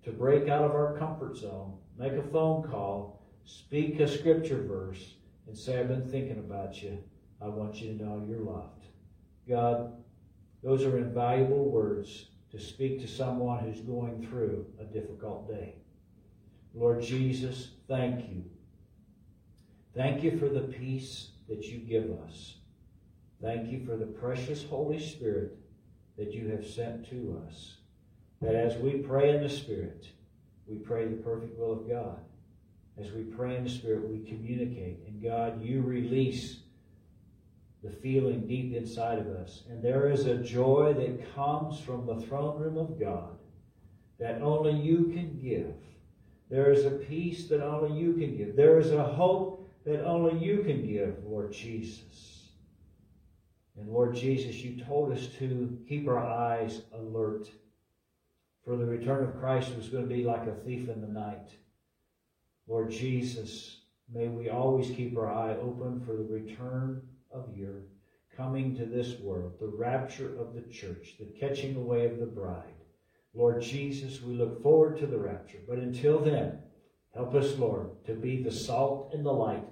to 0.05 0.13
break 0.13 0.49
out 0.49 0.63
of 0.63 0.71
our 0.71 0.97
comfort 0.99 1.37
zone, 1.37 1.79
make 1.99 2.13
a 2.13 2.23
phone 2.23 2.63
call, 2.63 3.19
Speak 3.45 3.99
a 3.99 4.07
scripture 4.07 4.63
verse 4.63 5.15
and 5.47 5.57
say, 5.57 5.81
I've 5.81 5.89
been 5.89 6.07
thinking 6.07 6.39
about 6.39 6.83
you. 6.83 7.03
I 7.41 7.49
want 7.49 7.81
you 7.81 7.97
to 7.97 8.05
know 8.05 8.23
you're 8.29 8.39
loved. 8.39 8.85
God, 9.49 9.95
those 10.63 10.85
are 10.85 10.99
invaluable 10.99 11.71
words 11.71 12.27
to 12.51 12.59
speak 12.59 13.01
to 13.01 13.07
someone 13.07 13.59
who's 13.61 13.81
going 13.81 14.27
through 14.27 14.67
a 14.81 14.85
difficult 14.85 15.49
day. 15.49 15.75
Lord 16.75 17.03
Jesus, 17.03 17.71
thank 17.89 18.29
you. 18.29 18.45
Thank 19.95 20.23
you 20.23 20.39
for 20.39 20.49
the 20.49 20.61
peace 20.61 21.31
that 21.49 21.65
you 21.65 21.79
give 21.79 22.11
us. 22.27 22.57
Thank 23.43 23.71
you 23.71 23.85
for 23.85 23.97
the 23.97 24.07
precious 24.07 24.65
Holy 24.65 24.99
Spirit 24.99 25.57
that 26.17 26.33
you 26.33 26.49
have 26.49 26.67
sent 26.67 27.09
to 27.11 27.41
us. 27.47 27.77
That 28.41 28.55
as 28.55 28.77
we 28.77 28.99
pray 28.99 29.35
in 29.35 29.43
the 29.43 29.49
Spirit, 29.49 30.07
we 30.67 30.77
pray 30.77 31.07
the 31.07 31.23
perfect 31.23 31.59
will 31.59 31.73
of 31.73 31.89
God 31.89 32.19
as 33.01 33.13
we 33.13 33.23
pray 33.23 33.57
in 33.57 33.65
the 33.65 33.71
Spirit, 33.71 34.09
we 34.09 34.19
communicate. 34.29 34.99
And 35.07 35.23
God, 35.23 35.63
you 35.63 35.83
release 35.83 36.61
the 37.83 37.91
feeling 37.91 38.47
deep 38.47 38.75
inside 38.75 39.19
of 39.19 39.29
us. 39.29 39.63
And 39.71 39.83
there 39.83 40.11
is 40.11 40.27
a 40.27 40.39
joy 40.39 40.95
that 40.95 41.35
comes 41.35 41.81
from 41.81 42.07
the 42.07 42.21
throne 42.27 42.61
room 42.61 42.77
of 42.77 42.99
God 42.99 43.37
that 44.19 44.43
only 44.43 44.73
you 44.73 45.13
can 45.15 45.39
give. 45.41 45.75
There 46.51 46.73
is 46.73 46.85
a 46.85 46.91
peace 46.91 47.47
that 47.49 47.63
only 47.63 47.99
you 48.01 48.15
can 48.15 48.37
give. 48.37 48.57
There 48.57 48.79
is 48.79 48.91
a 48.91 49.05
hope 49.05 49.71
that 49.85 50.05
only 50.05 50.45
you 50.45 50.65
can 50.65 50.87
give, 50.87 51.23
Lord 51.25 51.53
Jesus. 51.53 52.49
And 53.79 53.89
Lord 53.89 54.15
Jesus, 54.15 54.57
you 54.57 54.83
told 54.85 55.13
us 55.13 55.29
to 55.39 55.79
keep 55.89 56.09
our 56.09 56.19
eyes 56.19 56.83
alert. 56.93 57.49
For 58.65 58.77
the 58.77 58.85
return 58.85 59.23
of 59.23 59.39
Christ 59.39 59.77
was 59.77 59.89
going 59.89 60.09
to 60.09 60.15
be 60.15 60.25
like 60.25 60.47
a 60.49 60.55
thief 60.65 60.89
in 60.89 61.01
the 61.01 61.07
night. 61.07 61.51
Lord 62.67 62.91
Jesus, 62.91 63.83
may 64.13 64.27
we 64.27 64.51
always 64.51 64.91
keep 64.91 65.17
our 65.17 65.33
eye 65.33 65.55
open 65.55 66.01
for 66.05 66.17
the 66.17 66.25
return 66.25 67.03
of 67.33 67.57
your 67.57 67.83
coming 68.37 68.75
to 68.77 68.85
this 68.85 69.19
world, 69.19 69.55
the 69.59 69.67
rapture 69.67 70.39
of 70.39 70.55
the 70.55 70.63
church, 70.73 71.17
the 71.19 71.27
catching 71.39 71.77
away 71.77 72.07
of 72.07 72.19
the 72.19 72.27
bride. 72.27 72.63
Lord 73.35 73.61
Jesus, 73.61 74.23
we 74.23 74.35
look 74.35 74.63
forward 74.63 74.99
to 74.99 75.07
the 75.07 75.19
rapture. 75.19 75.59
But 75.69 75.79
until 75.79 76.19
then, 76.21 76.59
help 77.15 77.35
us, 77.35 77.57
Lord, 77.59 77.91
to 78.07 78.15
be 78.15 78.43
the 78.43 78.51
salt 78.51 79.13
and 79.13 79.25
the 79.25 79.33
light 79.33 79.65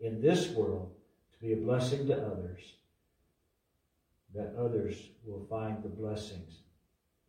in 0.00 0.20
this 0.20 0.50
world, 0.50 0.90
to 1.32 1.38
be 1.38 1.52
a 1.52 1.56
blessing 1.56 2.06
to 2.06 2.16
others, 2.16 2.60
that 4.34 4.54
others 4.58 5.10
will 5.24 5.46
find 5.48 5.82
the 5.82 5.88
blessings 5.88 6.60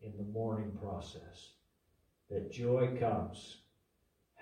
in 0.01 0.13
the 0.17 0.23
mourning 0.23 0.71
process, 0.81 1.51
that 2.29 2.51
joy 2.51 2.97
comes 2.99 3.57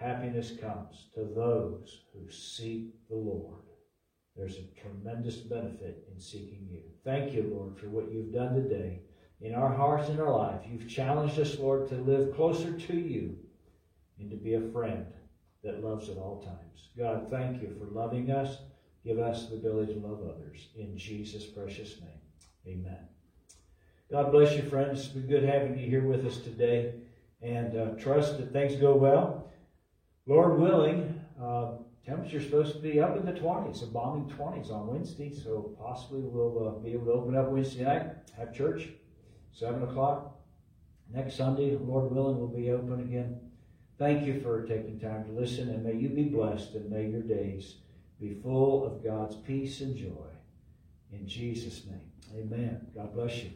happiness 0.03 0.51
comes 0.59 1.07
to 1.13 1.23
those 1.23 2.01
who 2.13 2.29
seek 2.29 2.93
the 3.09 3.15
Lord. 3.15 3.61
There's 4.35 4.57
a 4.57 4.81
tremendous 4.81 5.37
benefit 5.37 6.07
in 6.11 6.19
seeking 6.19 6.67
you. 6.69 6.81
Thank 7.03 7.33
you, 7.33 7.51
Lord, 7.53 7.77
for 7.77 7.87
what 7.89 8.11
you've 8.11 8.33
done 8.33 8.55
today 8.55 9.01
in 9.41 9.53
our 9.53 9.71
hearts 9.71 10.09
and 10.09 10.19
our 10.19 10.35
life. 10.35 10.61
You've 10.67 10.89
challenged 10.89 11.39
us, 11.39 11.59
Lord, 11.59 11.87
to 11.89 11.95
live 11.95 12.35
closer 12.35 12.71
to 12.71 12.93
you 12.95 13.37
and 14.19 14.29
to 14.31 14.35
be 14.35 14.55
a 14.55 14.71
friend 14.71 15.05
that 15.63 15.83
loves 15.83 16.09
at 16.09 16.17
all 16.17 16.41
times. 16.41 16.89
God, 16.97 17.27
thank 17.29 17.61
you 17.61 17.75
for 17.77 17.85
loving 17.85 18.31
us. 18.31 18.57
Give 19.05 19.19
us 19.19 19.49
the 19.49 19.55
ability 19.55 19.95
to 19.95 19.99
love 19.99 20.21
others. 20.23 20.69
In 20.77 20.97
Jesus' 20.97 21.45
precious 21.45 21.99
name, 21.99 22.77
amen. 22.79 23.07
God 24.09 24.31
bless 24.31 24.55
you, 24.55 24.63
friends. 24.63 24.99
It's 24.99 25.09
been 25.09 25.27
good 25.27 25.43
having 25.43 25.77
you 25.77 25.89
here 25.89 26.03
with 26.03 26.25
us 26.25 26.37
today. 26.37 26.93
And 27.41 27.77
uh, 27.77 27.87
trust 27.95 28.37
that 28.37 28.53
things 28.53 28.75
go 28.77 28.95
well. 28.95 29.51
Lord 30.25 30.57
willing, 30.57 31.19
uh, 31.41 31.71
temperature's 32.05 32.45
supposed 32.45 32.73
to 32.73 32.79
be 32.79 32.99
up 32.99 33.17
in 33.17 33.25
the 33.25 33.31
20s, 33.31 33.83
a 33.83 33.85
bombing 33.87 34.29
20s 34.37 34.71
on 34.71 34.87
Wednesday, 34.87 35.33
so 35.33 35.75
possibly 35.79 36.21
we'll 36.21 36.67
uh, 36.67 36.71
be 36.79 36.93
able 36.93 37.05
to 37.05 37.13
open 37.13 37.35
up 37.35 37.49
Wednesday 37.49 37.83
night, 37.83 38.07
have 38.37 38.53
church, 38.53 38.89
7 39.53 39.83
o'clock. 39.83 40.39
Next 41.13 41.35
Sunday, 41.35 41.77
Lord 41.77 42.11
willing, 42.11 42.39
we'll 42.39 42.47
be 42.47 42.71
open 42.71 42.99
again. 43.01 43.39
Thank 43.97 44.25
you 44.25 44.41
for 44.41 44.65
taking 44.65 44.99
time 44.99 45.25
to 45.25 45.31
listen, 45.31 45.69
and 45.69 45.83
may 45.83 45.95
you 45.95 46.09
be 46.09 46.23
blessed, 46.23 46.73
and 46.73 46.89
may 46.89 47.07
your 47.07 47.21
days 47.21 47.75
be 48.19 48.33
full 48.33 48.85
of 48.85 49.03
God's 49.03 49.35
peace 49.35 49.81
and 49.81 49.95
joy. 49.95 50.27
In 51.11 51.27
Jesus' 51.27 51.85
name, 51.85 52.11
amen. 52.35 52.87
God 52.95 53.13
bless 53.13 53.43
you. 53.43 53.51